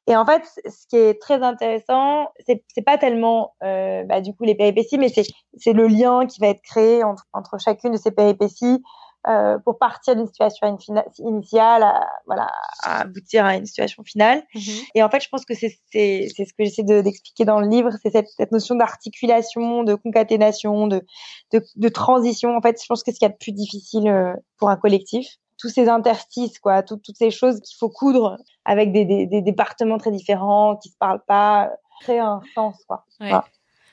Et 0.07 0.17
en 0.17 0.25
fait, 0.25 0.43
ce 0.69 0.87
qui 0.89 0.97
est 0.97 1.21
très 1.21 1.43
intéressant, 1.43 2.31
c'est 2.47 2.83
pas 2.85 2.97
tellement 2.97 3.55
bah, 3.61 4.21
du 4.21 4.35
coup 4.35 4.45
les 4.45 4.55
péripéties, 4.55 4.99
mais 4.99 5.09
c'est 5.09 5.25
c'est 5.57 5.73
le 5.73 5.89
lien 5.89 6.27
qui 6.27 6.41
va 6.41 6.49
être 6.49 6.63
créé 6.63 7.03
entre 7.05 7.27
entre 7.33 7.59
chacune 7.59 7.93
de 7.93 7.99
ces 7.99 8.11
péripéties 8.13 8.83
euh, 9.29 9.59
pour 9.59 9.79
partir 9.79 10.17
d'une 10.17 10.27
situation 10.27 10.79
initiale, 11.19 11.83
à, 11.83 12.09
voilà, 12.25 12.51
à 12.83 13.03
aboutir 13.03 13.45
à 13.45 13.57
une 13.57 13.67
situation 13.67 14.03
finale. 14.03 14.43
Mhm. 14.55 14.63
Et 14.95 15.03
en 15.03 15.11
fait, 15.11 15.23
je 15.23 15.29
pense 15.29 15.45
que 15.45 15.55
c'est 15.55 15.79
c'est 15.93 16.29
c'est 16.35 16.47
ce 16.47 16.55
que 16.55 16.65
j'essaie 16.65 16.83
d'expliquer 16.83 17.45
dans 17.45 17.61
le 17.61 17.69
livre, 17.69 17.91
c'est 18.03 18.11
cette, 18.11 18.29
cette 18.29 18.51
notion 18.51 18.77
d'articulation, 18.77 19.83
de 19.83 19.95
concaténation, 19.95 20.87
de, 20.87 21.05
de, 21.53 21.63
de 21.77 21.89
transition. 21.91 22.57
En 22.57 22.63
fait, 22.63 22.81
je 22.81 22.87
pense 22.87 23.03
que 23.03 23.13
ce 23.13 23.19
qu'il 23.19 23.27
y 23.27 23.31
a 23.31 23.33
de 23.33 23.39
plus 23.39 23.53
difficile 23.53 24.09
euh, 24.09 24.33
pour 24.57 24.71
un 24.71 24.77
collectif, 24.77 25.27
tous 25.59 25.69
ces 25.69 25.91
interstices, 25.91 26.59
quoi, 26.59 26.83
toutes 26.83 27.03
toutes 27.03 27.19
ces 27.19 27.31
choses 27.31 27.61
qu'il 27.61 27.77
faut 27.79 27.91
coudre 27.91 28.39
avec 28.65 28.91
des, 28.91 29.05
des, 29.05 29.27
des, 29.27 29.43
départements 29.43 29.99
très 29.99 30.13
différents 30.13 30.77
qui 30.77 30.89
se 30.89 30.97
parlent 30.99 31.23
pas, 31.27 31.71
créer 32.01 32.21
un 32.21 32.41
sens, 32.55 32.77
quoi. 32.89 33.05
Ouais. 33.21 33.33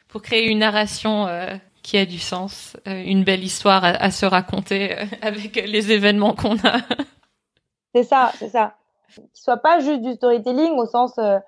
Pour 0.07 0.21
créer 0.21 0.47
une 0.47 0.59
narration 0.59 1.27
euh, 1.27 1.57
qui 1.87 1.97
a 1.97 2.05
du 2.05 2.19
sens, 2.19 2.75
euh, 2.85 3.01
une 3.05 3.23
belle 3.23 3.45
histoire 3.45 3.81
à, 3.85 4.11
se 4.11 4.25
raconter 4.25 4.91
euh, 4.91 5.05
avec 5.21 5.55
les 5.55 5.93
événements 5.93 6.33
qu'on 6.33 6.57
a. 6.57 6.81
c'est 7.95 8.03
ça, 8.03 8.33
c'est 8.37 8.49
ça. 8.49 8.75
Qu'il 9.15 9.23
soit 9.33 9.57
pas 9.57 9.79
juste 9.79 10.01
du 10.01 10.11
storytelling 10.11 10.73
au 10.73 10.85
sens 10.85 11.17
euh, 11.17 11.39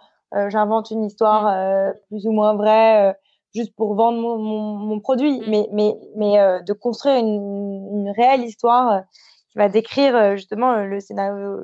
j'invente 0.47 0.91
une 0.91 1.03
histoire 1.03 1.43
mm. 1.43 1.93
plus 2.07 2.25
ou 2.25 2.31
moins 2.31 2.53
vraie 2.53 3.17
juste 3.53 3.75
pour 3.75 3.95
vendre 3.95 4.17
mon, 4.21 4.37
mon, 4.77 4.99
produit, 5.01 5.41
mm. 5.41 5.43
mais 5.49 5.67
mais 5.73 5.93
mais 6.15 6.63
de 6.65 6.71
construire 6.71 7.17
une, 7.17 7.97
une, 8.07 8.13
réelle 8.15 8.45
histoire 8.45 9.03
qui 9.51 9.57
va 9.57 9.67
décrire 9.67 10.37
justement 10.37 10.77
le 10.77 11.01
scénario 11.01 11.59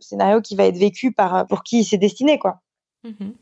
scénario 0.00 0.40
qui 0.40 0.56
va 0.56 0.64
être 0.64 0.78
vécu 0.78 1.12
par 1.12 1.46
pour 1.46 1.62
qui 1.62 1.84
c'est 1.84 1.98
destiné 1.98 2.38
quoi. 2.38 2.60
Mm-hmm. 3.04 3.32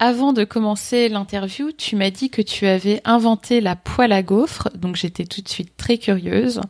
Avant 0.00 0.32
de 0.32 0.44
commencer 0.44 1.08
l'interview, 1.08 1.70
tu 1.70 1.94
m'as 1.94 2.10
dit 2.10 2.28
que 2.28 2.42
tu 2.42 2.66
avais 2.66 3.00
inventé 3.04 3.60
la 3.60 3.76
poêle 3.76 4.12
à 4.12 4.22
gaufres, 4.22 4.68
donc 4.74 4.96
j'étais 4.96 5.24
tout 5.24 5.40
de 5.40 5.48
suite 5.48 5.76
très 5.76 5.98
curieuse. 5.98 6.60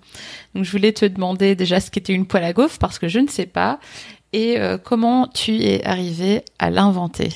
Donc 0.54 0.64
je 0.64 0.70
voulais 0.70 0.92
te 0.92 1.06
demander 1.06 1.54
déjà 1.54 1.80
ce 1.80 1.90
qu'était 1.90 2.12
une 2.12 2.26
poêle 2.26 2.44
à 2.44 2.52
gaufres 2.52 2.78
parce 2.78 2.98
que 2.98 3.08
je 3.08 3.20
ne 3.20 3.28
sais 3.28 3.46
pas 3.46 3.80
et 4.34 4.60
euh, 4.60 4.78
comment 4.78 5.28
tu 5.28 5.62
es 5.62 5.86
arrivé 5.86 6.44
à 6.58 6.68
l'inventer? 6.68 7.28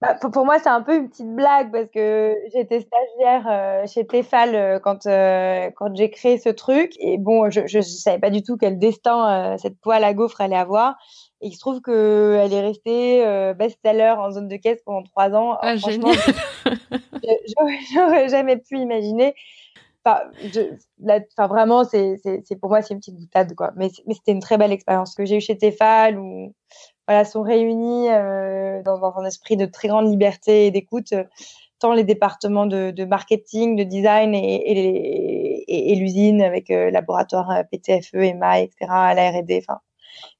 Bah, 0.00 0.14
pour, 0.14 0.44
moi, 0.44 0.58
c'est 0.58 0.68
un 0.68 0.82
peu 0.82 0.96
une 0.96 1.08
petite 1.08 1.34
blague 1.34 1.72
parce 1.72 1.88
que 1.90 2.34
j'étais 2.52 2.80
stagiaire 2.80 3.46
euh, 3.48 3.86
chez 3.86 4.06
Tefal 4.06 4.54
euh, 4.54 4.78
quand 4.80 5.04
quand 5.04 5.94
j'ai 5.94 6.10
créé 6.10 6.38
ce 6.38 6.50
truc 6.50 6.92
et 6.98 7.18
bon, 7.18 7.50
je, 7.50 7.66
je, 7.66 7.80
savais 7.80 8.18
pas 8.18 8.30
du 8.30 8.42
tout 8.42 8.56
quel 8.56 8.78
destin 8.78 9.56
cette 9.58 9.80
poêle 9.80 10.04
à 10.04 10.12
gaufres 10.12 10.40
allait 10.40 10.56
avoir. 10.56 10.96
Et 11.40 11.48
il 11.48 11.52
se 11.52 11.60
trouve 11.60 11.80
qu'elle 11.80 12.52
est 12.52 12.60
restée 12.60 13.24
euh, 13.24 13.54
best-seller 13.54 14.14
en 14.18 14.30
zone 14.32 14.48
de 14.48 14.56
caisse 14.56 14.82
pendant 14.84 15.02
trois 15.04 15.30
ans. 15.34 15.56
Ah, 15.60 15.76
génial 15.76 16.16
J'aurais 17.94 18.28
jamais 18.28 18.56
pu 18.56 18.78
imaginer. 18.78 19.34
Enfin, 20.04 20.20
je, 20.52 20.60
enfin 21.36 21.46
vraiment, 21.46 21.84
c'est 21.84 22.20
pour 22.60 22.70
moi, 22.70 22.82
c'est 22.82 22.94
une 22.94 23.00
petite 23.00 23.16
boutade, 23.16 23.54
quoi. 23.54 23.72
Mais, 23.76 23.90
mais 24.06 24.14
c'était 24.14 24.32
une 24.32 24.40
très 24.40 24.58
belle 24.58 24.72
expérience 24.72 25.14
que 25.14 25.24
j'ai 25.24 25.36
eue 25.36 25.40
chez 25.40 25.56
Tefal, 25.56 26.18
où 26.18 26.54
voilà, 27.06 27.24
sont 27.24 27.42
réunis 27.42 28.08
euh, 28.10 28.82
dans, 28.82 28.98
dans, 28.98 29.16
un 29.16 29.24
esprit 29.24 29.56
de 29.56 29.66
très 29.66 29.88
grande 29.88 30.10
liberté 30.10 30.66
et 30.66 30.70
d'écoute, 30.70 31.14
tant 31.78 31.92
les 31.92 32.04
départements 32.04 32.66
de, 32.66 32.90
de, 32.90 33.04
marketing, 33.04 33.76
de 33.76 33.84
design 33.84 34.34
et, 34.34 34.70
et, 34.70 34.74
les, 34.74 35.64
et, 35.68 35.94
l'usine 35.94 36.42
avec 36.42 36.70
euh, 36.70 36.90
laboratoire 36.90 37.62
PTFE, 37.70 38.14
EMA, 38.14 38.60
etc., 38.60 38.76
la 38.88 39.30
R&D. 39.30 39.62
Enfin, 39.62 39.80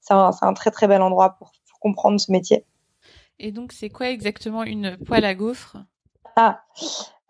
c'est 0.01 0.15
un, 0.15 0.31
un, 0.41 0.55
très 0.55 0.71
très 0.71 0.89
bel 0.89 1.03
endroit 1.03 1.31
pour, 1.39 1.53
pour 1.69 1.79
comprendre 1.81 2.21
ce 2.21 2.33
métier. 2.33 2.65
Et 3.39 3.53
donc, 3.53 3.73
c'est 3.73 3.91
quoi 3.91 4.09
exactement 4.09 4.65
une 4.65 4.97
poêle 4.97 5.25
à 5.25 5.35
gaufres? 5.35 5.77
Ah, 6.37 6.61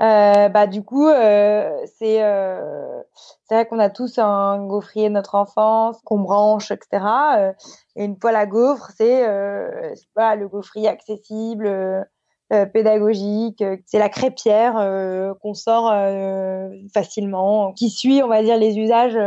euh, 0.01 0.49
bah 0.49 0.67
du 0.67 0.85
coup, 0.85 1.09
euh, 1.09 1.85
c'est 1.99 2.23
euh, 2.23 3.03
c'est 3.45 3.55
vrai 3.55 3.67
qu'on 3.67 3.79
a 3.79 3.91
tous 3.91 4.19
un 4.19 4.67
gaufrier 4.67 5.09
de 5.09 5.15
notre 5.15 5.35
enfance 5.35 6.01
qu'on 6.05 6.21
branche, 6.21 6.71
etc. 6.71 7.55
Et 7.97 8.05
une 8.05 8.19
poêle 8.19 8.37
à 8.37 8.47
gaufres, 8.47 8.91
c'est 8.97 9.25
pas 10.15 10.37
le 10.37 10.49
gaufrier 10.49 10.89
accessible, 10.89 12.07
euh, 12.53 12.67
pédagogique. 12.67 13.63
C'est 13.87 13.99
la 13.99 14.09
crêpière 14.09 14.75
qu'on 15.41 15.55
sort 15.55 15.93
facilement, 16.93 17.73
qui 17.73 17.91
suit, 17.91 18.23
on 18.23 18.29
va 18.29 18.43
dire, 18.43 18.57
les 18.57 18.79
usages 18.79 19.19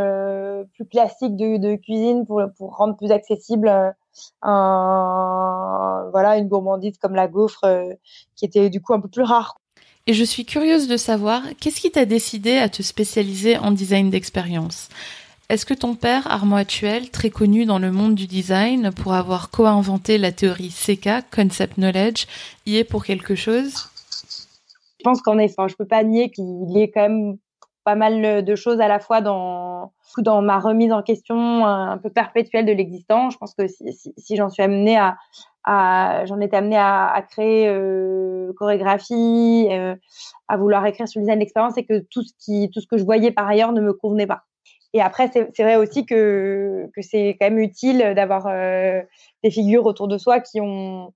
plus 0.74 0.86
classiques 0.86 1.36
de, 1.36 1.56
de, 1.56 1.76
cuisine 1.76 2.26
pour 2.26 2.42
pour 2.56 2.76
rendre 2.76 2.96
plus 2.96 3.10
accessible 3.10 3.68
un 4.42 6.08
voilà 6.10 6.36
une 6.36 6.48
gourmandise 6.48 6.98
comme 6.98 7.14
la 7.14 7.28
gaufre, 7.28 7.64
qui 8.36 8.44
était 8.44 8.70
du 8.70 8.80
coup 8.80 8.94
un 8.94 9.00
peu 9.00 9.08
plus 9.08 9.22
rare. 9.22 9.58
Et 10.08 10.14
je 10.14 10.24
suis 10.24 10.44
curieuse 10.44 10.88
de 10.88 10.96
savoir, 10.96 11.42
qu'est-ce 11.60 11.80
qui 11.80 11.92
t'a 11.92 12.06
décidé 12.06 12.56
à 12.56 12.68
te 12.68 12.82
spécialiser 12.82 13.56
en 13.56 13.70
design 13.70 14.10
d'expérience? 14.10 14.88
Est-ce 15.52 15.66
que 15.66 15.74
ton 15.74 15.94
père, 15.94 16.32
Armand 16.32 16.56
Actuel, 16.56 17.10
très 17.10 17.28
connu 17.28 17.66
dans 17.66 17.78
le 17.78 17.92
monde 17.92 18.14
du 18.14 18.26
design 18.26 18.90
pour 18.90 19.12
avoir 19.12 19.50
co-inventé 19.50 20.16
la 20.16 20.32
théorie 20.32 20.70
CK, 20.70 21.30
Concept 21.30 21.74
Knowledge, 21.74 22.26
y 22.64 22.78
est 22.78 22.84
pour 22.84 23.04
quelque 23.04 23.34
chose? 23.34 23.90
Je 24.98 25.04
pense 25.04 25.20
qu'en 25.20 25.36
effet, 25.36 25.68
je 25.68 25.76
peux 25.76 25.84
pas 25.84 26.04
nier 26.04 26.30
qu'il 26.30 26.70
y 26.70 26.80
ait 26.80 26.90
quand 26.90 27.02
même 27.02 27.36
pas 27.84 27.96
mal 27.96 28.42
de 28.42 28.54
choses 28.54 28.80
à 28.80 28.88
la 28.88 28.98
fois 28.98 29.20
dans 29.20 29.92
ma 30.40 30.58
remise 30.58 30.90
en 30.90 31.02
question 31.02 31.66
un 31.66 31.98
peu 31.98 32.08
perpétuelle 32.08 32.64
de 32.64 32.72
l'existence. 32.72 33.34
Je 33.34 33.38
pense 33.38 33.54
que 33.54 33.66
si, 33.68 34.36
j'en 34.36 34.48
suis 34.48 34.62
amenée 34.62 34.98
à, 35.66 36.24
j'en 36.24 36.40
étais 36.40 36.56
amenée 36.56 36.78
à, 36.78 37.22
créer 37.30 37.68
euh, 37.68 38.54
chorégraphie, 38.56 39.68
euh, 39.70 39.96
à 40.48 40.56
vouloir 40.56 40.86
écrire 40.86 41.06
sur 41.06 41.20
le 41.20 41.24
design 41.24 41.40
d'expérience 41.40 41.76
et 41.76 41.84
que 41.84 41.98
tout 42.10 42.22
ce 42.22 42.86
que 42.86 42.96
je 42.96 43.04
voyais 43.04 43.32
par 43.32 43.46
ailleurs 43.46 43.72
ne 43.72 43.82
me 43.82 43.92
convenait 43.92 44.26
pas. 44.26 44.44
Et 44.94 45.00
après, 45.00 45.30
c'est 45.32 45.62
vrai 45.62 45.76
aussi 45.76 46.04
que, 46.04 46.90
que 46.94 47.02
c'est 47.02 47.36
quand 47.40 47.48
même 47.48 47.58
utile 47.58 48.12
d'avoir 48.14 48.46
euh, 48.46 49.00
des 49.42 49.50
figures 49.50 49.86
autour 49.86 50.06
de 50.06 50.18
soi 50.18 50.40
qui 50.40 50.60
ont 50.60 51.14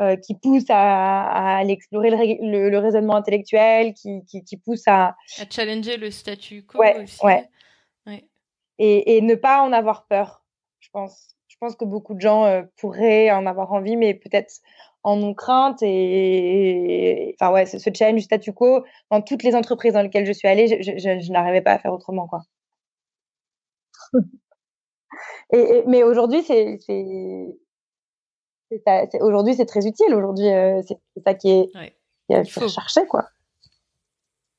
euh, 0.00 0.16
qui 0.16 0.34
poussent 0.34 0.70
à, 0.70 1.24
à 1.24 1.56
aller 1.58 1.72
explorer 1.72 2.10
le, 2.10 2.70
le, 2.70 2.78
raisonnement 2.78 3.16
intellectuel, 3.16 3.94
qui, 3.94 4.24
qui, 4.26 4.44
qui 4.44 4.56
poussent 4.56 4.86
à... 4.86 5.16
à 5.40 5.44
challenger 5.50 5.96
le 5.96 6.10
statut 6.12 6.64
quo 6.64 6.78
ouais, 6.78 7.02
aussi. 7.02 7.18
Ouais. 7.24 7.48
ouais. 8.06 8.24
Et, 8.78 9.16
et 9.16 9.20
ne 9.20 9.34
pas 9.34 9.60
en 9.60 9.72
avoir 9.72 10.06
peur, 10.06 10.44
je 10.78 10.88
pense 10.92 11.34
je 11.58 11.66
pense 11.66 11.74
que 11.74 11.84
beaucoup 11.84 12.14
de 12.14 12.20
gens 12.20 12.44
euh, 12.44 12.62
pourraient 12.76 13.32
en 13.32 13.44
avoir 13.44 13.72
envie, 13.72 13.96
mais 13.96 14.14
peut-être 14.14 14.60
en 15.02 15.20
ont 15.20 15.34
crainte. 15.34 15.82
Et, 15.82 17.34
enfin 17.40 17.52
ouais, 17.52 17.66
ce, 17.66 17.78
challenge 17.92 18.16
du 18.16 18.22
statu 18.22 18.52
quo, 18.52 18.84
dans 19.10 19.20
toutes 19.22 19.42
les 19.42 19.56
entreprises 19.56 19.94
dans 19.94 20.02
lesquelles 20.02 20.26
je 20.26 20.32
suis 20.32 20.46
allée, 20.46 20.68
je, 20.68 20.92
je, 20.96 21.18
je 21.18 21.32
n'arrivais 21.32 21.60
pas 21.60 21.72
à 21.72 21.78
faire 21.80 21.92
autrement, 21.92 22.28
quoi. 22.28 22.42
et, 25.52 25.84
mais 25.86 26.02
aujourd'hui, 26.02 26.42
c'est, 26.42 26.78
c'est, 26.84 27.46
aujourd'hui, 29.20 29.54
c'est 29.54 29.66
très 29.66 29.86
utile. 29.86 30.14
Aujourd'hui, 30.14 30.48
euh, 30.48 30.82
c'est 30.86 30.98
ça 31.24 31.34
qui 31.34 31.50
est, 31.50 31.70
ouais. 31.76 31.96
qui 32.28 32.34
est 32.34 32.68
cherché, 32.68 33.06
quoi. 33.06 33.28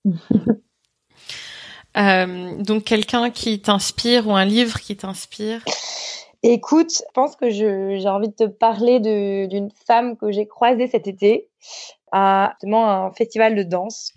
euh, 1.98 2.64
donc 2.64 2.84
quelqu'un 2.86 3.30
qui 3.30 3.62
t'inspire 3.62 4.28
ou 4.28 4.32
un 4.36 4.46
livre 4.46 4.80
qui 4.80 4.96
t'inspire? 4.96 5.64
Écoute, 6.42 6.92
je 6.94 7.04
pense 7.14 7.36
que 7.36 7.50
j'ai 7.50 8.08
envie 8.08 8.30
de 8.30 8.34
te 8.34 8.46
parler 8.46 9.02
d'une 9.02 9.70
femme 9.86 10.16
que 10.16 10.32
j'ai 10.32 10.48
croisée 10.48 10.88
cet 10.88 11.06
été 11.08 11.50
à 12.12 12.54
justement 12.54 12.90
un 12.90 13.12
festival 13.12 13.56
de 13.56 13.64
danse 13.64 14.14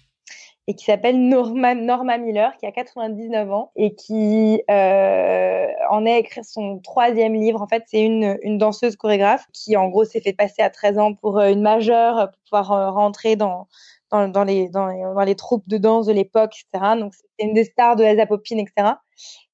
et 0.69 0.75
qui 0.75 0.85
s'appelle 0.85 1.29
Norma, 1.29 1.75
Miller, 1.75 2.57
qui 2.57 2.67
a 2.67 2.73
99 2.73 3.53
ans 3.53 3.73
et 3.75 3.95
qui 3.95 4.63
euh, 4.71 5.67
en 5.91 6.07
est 6.07 6.13
à 6.13 6.19
écrire 6.19 6.45
son 6.45 6.79
troisième 6.79 7.35
livre. 7.35 7.61
En 7.61 7.67
fait, 7.67 7.83
c'est 7.87 8.03
une, 8.03 8.39
une 8.43 8.59
danseuse 8.59 8.97
chorégraphe 8.97 9.47
qui, 9.53 9.77
en 9.77 9.89
gros, 9.89 10.05
s'est 10.05 10.21
fait 10.21 10.33
passer 10.33 10.63
à 10.63 10.71
13 10.71 10.99
ans 10.99 11.15
pour 11.15 11.39
euh, 11.39 11.51
une 11.51 11.63
majeure, 11.63 12.31
pour 12.31 12.41
pouvoir 12.49 12.73
euh, 12.73 12.91
rentrer 12.91 13.35
dans, 13.35 13.67
dans, 14.13 14.45
les, 14.45 14.69
dans, 14.69 14.87
les, 14.87 15.01
dans 15.01 15.25
les 15.25 15.35
troupes 15.35 15.67
de 15.69 15.79
danse 15.79 16.07
de 16.07 16.13
l'époque, 16.13 16.55
etc. 16.55 16.95
Donc, 16.99 17.15
c'était 17.15 17.49
une 17.49 17.55
des 17.55 17.65
stars 17.65 17.97
de 17.97 18.05
Elsa 18.05 18.27
Poppin, 18.27 18.59
etc. 18.59 18.95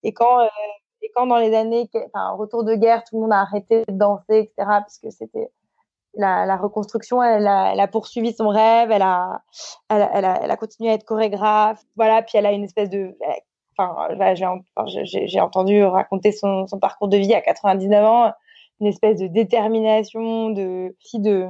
Et 0.02 0.12
quand 0.12 0.40
euh, 0.40 0.46
et 1.00 1.10
quand 1.14 1.26
dans 1.26 1.38
les 1.38 1.54
années, 1.54 1.88
enfin, 1.94 2.30
retour 2.32 2.64
de 2.64 2.74
guerre, 2.74 3.04
tout 3.04 3.16
le 3.16 3.22
monde 3.22 3.32
a 3.32 3.40
arrêté 3.40 3.84
de 3.86 3.92
danser, 3.92 4.38
etc., 4.40 4.52
parce 4.56 4.98
que 4.98 5.10
c'était 5.10 5.48
la, 6.18 6.46
la, 6.46 6.56
reconstruction, 6.56 7.22
elle 7.22 7.46
a, 7.46 7.88
poursuivi 7.88 8.32
son 8.34 8.48
rêve, 8.48 8.90
elle 8.90 9.02
a, 9.02 9.42
elle 9.88 10.02
a, 10.02 10.40
elle, 10.42 10.50
a, 10.50 10.56
continué 10.56 10.90
à 10.90 10.94
être 10.94 11.04
chorégraphe, 11.04 11.80
voilà, 11.96 12.22
puis 12.22 12.36
elle 12.36 12.46
a 12.46 12.52
une 12.52 12.64
espèce 12.64 12.90
de, 12.90 13.16
enfin, 13.76 14.08
j'ai 15.04 15.40
entendu 15.40 15.82
raconter 15.84 16.32
son, 16.32 16.66
parcours 16.80 17.08
de 17.08 17.16
vie 17.16 17.34
à 17.34 17.40
99 17.40 18.04
ans, 18.04 18.32
une 18.80 18.88
espèce 18.88 19.18
de 19.18 19.26
détermination, 19.26 20.50
de, 20.50 20.94
de, 21.14 21.48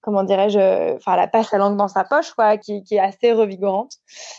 comment 0.00 0.24
dirais-je, 0.24 0.96
enfin, 0.96 1.14
elle 1.14 1.20
a 1.20 1.28
pas 1.28 1.42
sa 1.42 1.58
langue 1.58 1.76
dans 1.76 1.88
sa 1.88 2.04
poche, 2.04 2.32
quoi, 2.32 2.58
qui, 2.58 2.82
est 2.90 2.98
assez 2.98 3.32
revigorante, 3.32 3.94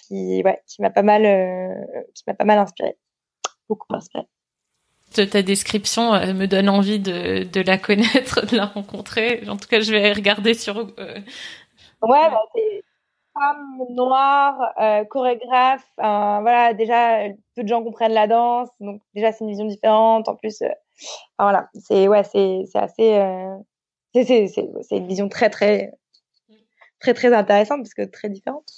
qui, 0.08 0.42
ouais, 0.44 0.62
qui 0.68 0.82
m'a 0.82 0.90
pas 0.90 1.04
mal, 1.04 1.26
euh, 1.26 1.74
qui 2.14 2.24
m'a 2.28 2.34
pas 2.34 2.46
mal 2.46 2.60
inspirée. 2.60 2.98
Beaucoup 3.70 3.88
Ta 5.14 5.42
description 5.42 6.14
euh, 6.14 6.34
me 6.34 6.48
donne 6.48 6.70
envie 6.70 7.00
de, 7.00 7.44
de, 7.44 7.62
la 7.62 7.78
connaître, 7.78 8.46
de 8.50 8.56
la 8.56 8.66
rencontrer. 8.66 9.44
En 9.48 9.58
tout 9.58 9.68
cas, 9.68 9.82
je 9.82 9.92
vais 9.92 10.14
regarder 10.14 10.54
sur. 10.54 10.78
Euh... 10.78 11.20
Ouais, 12.02 12.30
bah, 12.30 12.42
c'est 12.56 12.84
femme 13.34 13.78
noire, 13.90 14.74
euh, 14.80 15.04
chorégraphe. 15.06 15.86
voilà, 15.98 16.74
déjà, 16.74 17.30
peu 17.56 17.64
de 17.64 17.68
gens 17.68 17.84
comprennent 17.84 18.14
la 18.14 18.28
danse, 18.28 18.70
donc 18.80 19.02
déjà 19.14 19.32
c'est 19.32 19.44
une 19.44 19.50
vision 19.50 19.66
différente. 19.66 20.28
En 20.28 20.36
plus, 20.36 20.62
euh, 20.62 20.70
voilà, 21.40 21.70
c'est 21.74 22.08
ouais, 22.08 22.24
c'est 22.24 22.64
c'est 22.72 22.80
assez, 22.80 23.14
euh, 23.14 23.56
c'est 24.14 24.48
c'est 24.48 24.98
une 24.98 25.08
vision 25.08 25.30
très 25.30 25.50
très 25.50 25.94
très 27.00 27.14
très 27.14 27.34
intéressante 27.34 27.80
parce 27.82 27.94
que 27.94 28.04
très 28.04 28.30
différente. 28.30 28.72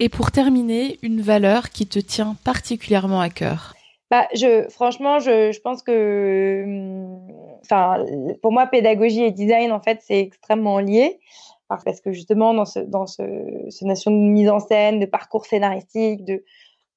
Et 0.00 0.08
pour 0.08 0.32
terminer, 0.32 0.98
une 1.02 1.20
valeur 1.20 1.70
qui 1.70 1.86
te 1.86 1.98
tient 1.98 2.36
particulièrement 2.44 3.20
à 3.20 3.30
cœur. 3.30 3.74
Bah, 4.14 4.28
je, 4.32 4.68
franchement, 4.68 5.18
je, 5.18 5.50
je 5.50 5.60
pense 5.60 5.82
que, 5.82 6.62
hum, 6.64 7.26
enfin, 7.62 8.04
pour 8.42 8.52
moi, 8.52 8.68
pédagogie 8.68 9.24
et 9.24 9.32
design, 9.32 9.72
en 9.72 9.80
fait, 9.80 10.02
c'est 10.02 10.20
extrêmement 10.20 10.78
lié. 10.78 11.18
Parce 11.66 12.00
que 12.00 12.12
justement, 12.12 12.54
dans 12.54 12.64
ce, 12.64 12.78
dans 12.78 13.08
ce, 13.08 13.24
ce 13.70 13.84
notion 13.84 14.12
de 14.12 14.16
mise 14.16 14.48
en 14.48 14.60
scène, 14.60 15.00
de 15.00 15.06
parcours 15.06 15.46
scénaristique, 15.46 16.24
de 16.24 16.44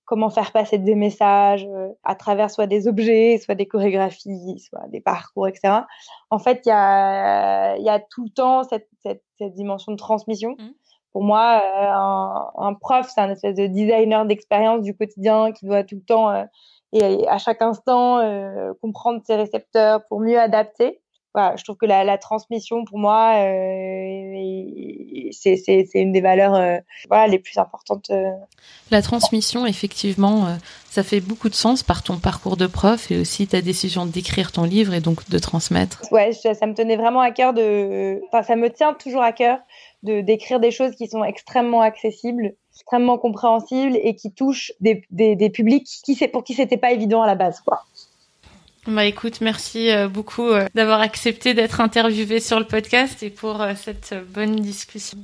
comment 0.06 0.30
faire 0.30 0.52
passer 0.52 0.78
des 0.78 0.94
messages 0.94 1.66
euh, 1.66 1.90
à 2.04 2.14
travers 2.14 2.52
soit 2.52 2.68
des 2.68 2.88
objets, 2.88 3.40
soit 3.44 3.56
des 3.56 3.66
chorégraphies, 3.66 4.60
soit 4.60 4.88
des 4.90 5.02
parcours, 5.02 5.48
etc. 5.48 5.86
En 6.30 6.38
fait, 6.38 6.62
il 6.66 6.70
y 6.70 6.72
a, 6.72 7.78
y 7.78 7.90
a 7.90 8.00
tout 8.00 8.26
le 8.26 8.30
temps 8.30 8.64
cette, 8.64 8.90
cette, 9.02 9.24
cette 9.40 9.56
dimension 9.56 9.92
de 9.92 9.98
transmission. 9.98 10.52
Mmh. 10.52 10.70
Pour 11.14 11.24
moi, 11.24 11.64
euh, 11.64 11.88
un, 11.90 12.52
un, 12.68 12.74
prof, 12.76 13.10
c'est 13.12 13.22
un 13.22 13.32
espèce 13.32 13.56
de 13.56 13.66
designer 13.66 14.24
d'expérience 14.28 14.84
du 14.84 14.96
quotidien 14.96 15.52
qui 15.52 15.66
doit 15.66 15.84
tout 15.84 15.96
le 15.96 16.04
temps 16.04 16.30
euh, 16.30 16.44
et 16.94 17.28
à 17.28 17.38
chaque 17.38 17.62
instant 17.62 18.20
euh, 18.20 18.74
comprendre 18.82 19.22
ses 19.26 19.36
récepteurs 19.36 20.06
pour 20.08 20.20
mieux 20.20 20.40
adapter. 20.40 21.02
Voilà, 21.34 21.56
je 21.56 21.64
trouve 21.64 21.78
que 21.78 21.86
la, 21.86 22.04
la 22.04 22.18
transmission 22.18 22.84
pour 22.84 22.98
moi 22.98 23.34
euh, 23.36 25.30
c'est 25.32 25.88
une 25.94 26.12
des 26.12 26.22
valeurs 26.22 26.56
euh, 26.56 26.78
voilà, 27.10 27.28
les 27.28 27.38
plus 27.38 27.58
importantes. 27.60 28.12
La 28.90 29.02
transmission, 29.04 29.66
effectivement, 29.68 30.58
ça 30.90 31.04
fait 31.04 31.20
beaucoup 31.20 31.50
de 31.50 31.54
sens 31.54 31.84
par 31.84 32.02
ton 32.02 32.18
parcours 32.18 32.58
de 32.58 32.66
prof 32.66 33.12
et 33.12 33.20
aussi 33.20 33.46
ta 33.46 33.62
décision 33.62 34.08
d'écrire 34.08 34.52
ton 34.52 34.64
livre 34.64 34.94
et 34.96 35.00
donc 35.00 35.30
de 35.30 35.38
transmettre. 35.38 36.02
Ouais, 36.12 36.32
ça, 36.32 36.56
ça 36.56 36.66
me 36.66 36.74
tenait 36.74 36.98
vraiment 36.98 37.22
à 37.22 37.30
cœur 37.30 37.54
de, 37.54 38.20
enfin 38.28 38.42
ça 38.42 38.56
me 38.56 38.72
tient 38.72 38.94
toujours 38.96 39.22
à 39.22 39.34
cœur 39.34 39.60
de 40.02 40.22
d'écrire 40.22 40.60
des 40.60 40.72
choses 40.72 40.96
qui 40.96 41.08
sont 41.08 41.24
extrêmement 41.24 41.82
accessibles 41.82 42.56
extrêmement 42.78 43.18
compréhensible 43.18 43.98
et 44.02 44.16
qui 44.16 44.32
touche 44.32 44.72
des, 44.80 45.04
des, 45.10 45.36
des 45.36 45.50
publics 45.50 45.88
qui 46.04 46.16
pour 46.28 46.44
qui 46.44 46.54
c'était 46.54 46.78
pas 46.78 46.92
évident 46.92 47.22
à 47.22 47.28
la 47.28 47.36
base 47.36 47.60
quoi. 47.62 47.84
Bah 48.88 49.04
écoute, 49.04 49.42
merci 49.42 49.92
euh, 49.92 50.08
beaucoup 50.08 50.48
euh, 50.48 50.66
d'avoir 50.74 51.02
accepté 51.02 51.54
d'être 51.54 51.82
interviewé 51.82 52.40
sur 52.40 52.58
le 52.58 52.66
podcast 52.66 53.22
et 53.22 53.30
pour 53.30 53.62
euh, 53.62 53.74
cette 53.76 54.14
bonne 54.32 54.56
discussion 54.56 55.18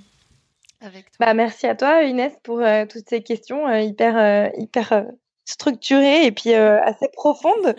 avec 0.81 1.05
toi. 1.11 1.27
Bah 1.27 1.33
merci 1.33 1.67
à 1.67 1.75
toi 1.75 2.03
Inès 2.03 2.33
pour 2.43 2.61
toutes 2.89 3.07
ces 3.07 3.23
questions 3.23 3.73
hyper 3.73 4.51
hyper 4.57 5.05
structurées 5.45 6.25
et 6.25 6.31
puis 6.33 6.53
assez 6.53 7.07
profondes 7.13 7.75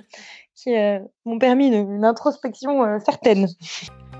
qui 0.54 0.70
m'ont 1.26 1.38
permis 1.38 1.66
une, 1.66 1.96
une 1.96 2.04
introspection 2.04 2.98
certaine. 3.00 3.48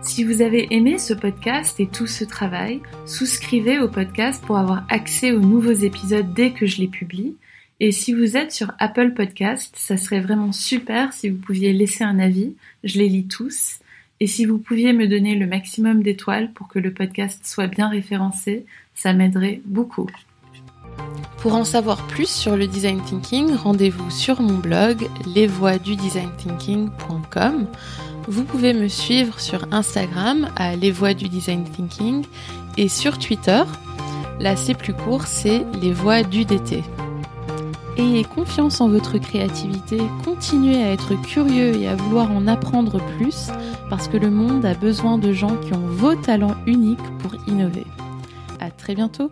Si 0.05 0.22
vous 0.22 0.40
avez 0.42 0.72
aimé 0.74 0.98
ce 0.98 1.14
podcast 1.14 1.80
et 1.80 1.86
tout 1.86 2.07
ce 2.07 2.24
travail, 2.24 2.82
souscrivez 3.07 3.78
au 3.78 3.88
podcast 3.88 4.44
pour 4.44 4.59
avoir 4.59 4.84
accès 4.90 5.32
aux 5.32 5.40
nouveaux 5.40 5.72
épisodes 5.72 6.34
dès 6.34 6.52
que 6.52 6.66
je 6.66 6.82
les 6.82 6.88
publie. 6.88 7.36
Et 7.80 7.90
si 7.90 8.12
vous 8.12 8.36
êtes 8.36 8.52
sur 8.52 8.70
Apple 8.78 9.14
Podcast, 9.14 9.74
ça 9.78 9.96
serait 9.96 10.20
vraiment 10.20 10.52
super 10.52 11.14
si 11.14 11.30
vous 11.30 11.38
pouviez 11.38 11.72
laisser 11.72 12.05
un 12.05 12.18
avis. 12.18 12.52
Je 12.84 12.98
les 12.98 13.09
lis 13.09 13.26
tous. 13.26 13.78
Et 14.20 14.26
si 14.26 14.44
vous 14.44 14.59
pouviez 14.59 14.92
me 14.92 15.09
donner 15.09 15.36
le 15.36 15.46
maximum 15.46 16.02
d'étoiles 16.02 16.52
pour 16.52 16.68
que 16.68 16.78
le 16.78 16.92
podcast 16.92 17.46
soit 17.46 17.68
bien 17.68 17.88
référencé, 17.88 18.66
ça 18.94 19.14
m'aiderait 19.14 19.62
beaucoup. 19.64 20.11
Pour 21.38 21.55
en 21.55 21.64
savoir 21.64 22.07
plus 22.07 22.28
sur 22.28 22.59
le 22.59 22.66
design 22.66 23.02
thinking, 23.02 23.55
rendez-vous 23.55 24.11
sur 24.11 24.42
mon 24.42 24.59
blog 24.59 25.09
lesvoiesdudesignThinking.com. 25.34 27.68
Vous 28.26 28.44
pouvez 28.44 28.72
me 28.72 28.88
suivre 28.88 29.38
sur 29.38 29.66
Instagram 29.70 30.48
à 30.56 30.76
Les 30.76 30.90
Voix 30.90 31.12
du 31.12 31.28
Design 31.28 31.64
Thinking 31.64 32.24
et 32.78 32.88
sur 32.88 33.18
Twitter. 33.18 33.62
Là, 34.40 34.56
c'est 34.56 34.74
plus 34.74 34.94
court, 34.94 35.26
c'est 35.26 35.64
Les 35.82 35.92
Voix 35.92 36.22
du 36.22 36.44
DT. 36.44 36.82
Ayez 37.98 38.24
confiance 38.24 38.80
en 38.80 38.88
votre 38.88 39.18
créativité, 39.18 39.98
continuez 40.24 40.82
à 40.82 40.92
être 40.92 41.14
curieux 41.22 41.76
et 41.76 41.86
à 41.86 41.94
vouloir 41.94 42.32
en 42.32 42.46
apprendre 42.46 43.00
plus 43.16 43.50
parce 43.88 44.08
que 44.08 44.16
le 44.16 44.30
monde 44.30 44.64
a 44.64 44.74
besoin 44.74 45.18
de 45.18 45.32
gens 45.32 45.56
qui 45.58 45.74
ont 45.74 45.86
vos 45.86 46.14
talents 46.16 46.56
uniques 46.66 46.98
pour 47.20 47.34
innover. 47.46 47.86
À 48.58 48.70
très 48.70 48.94
bientôt! 48.94 49.30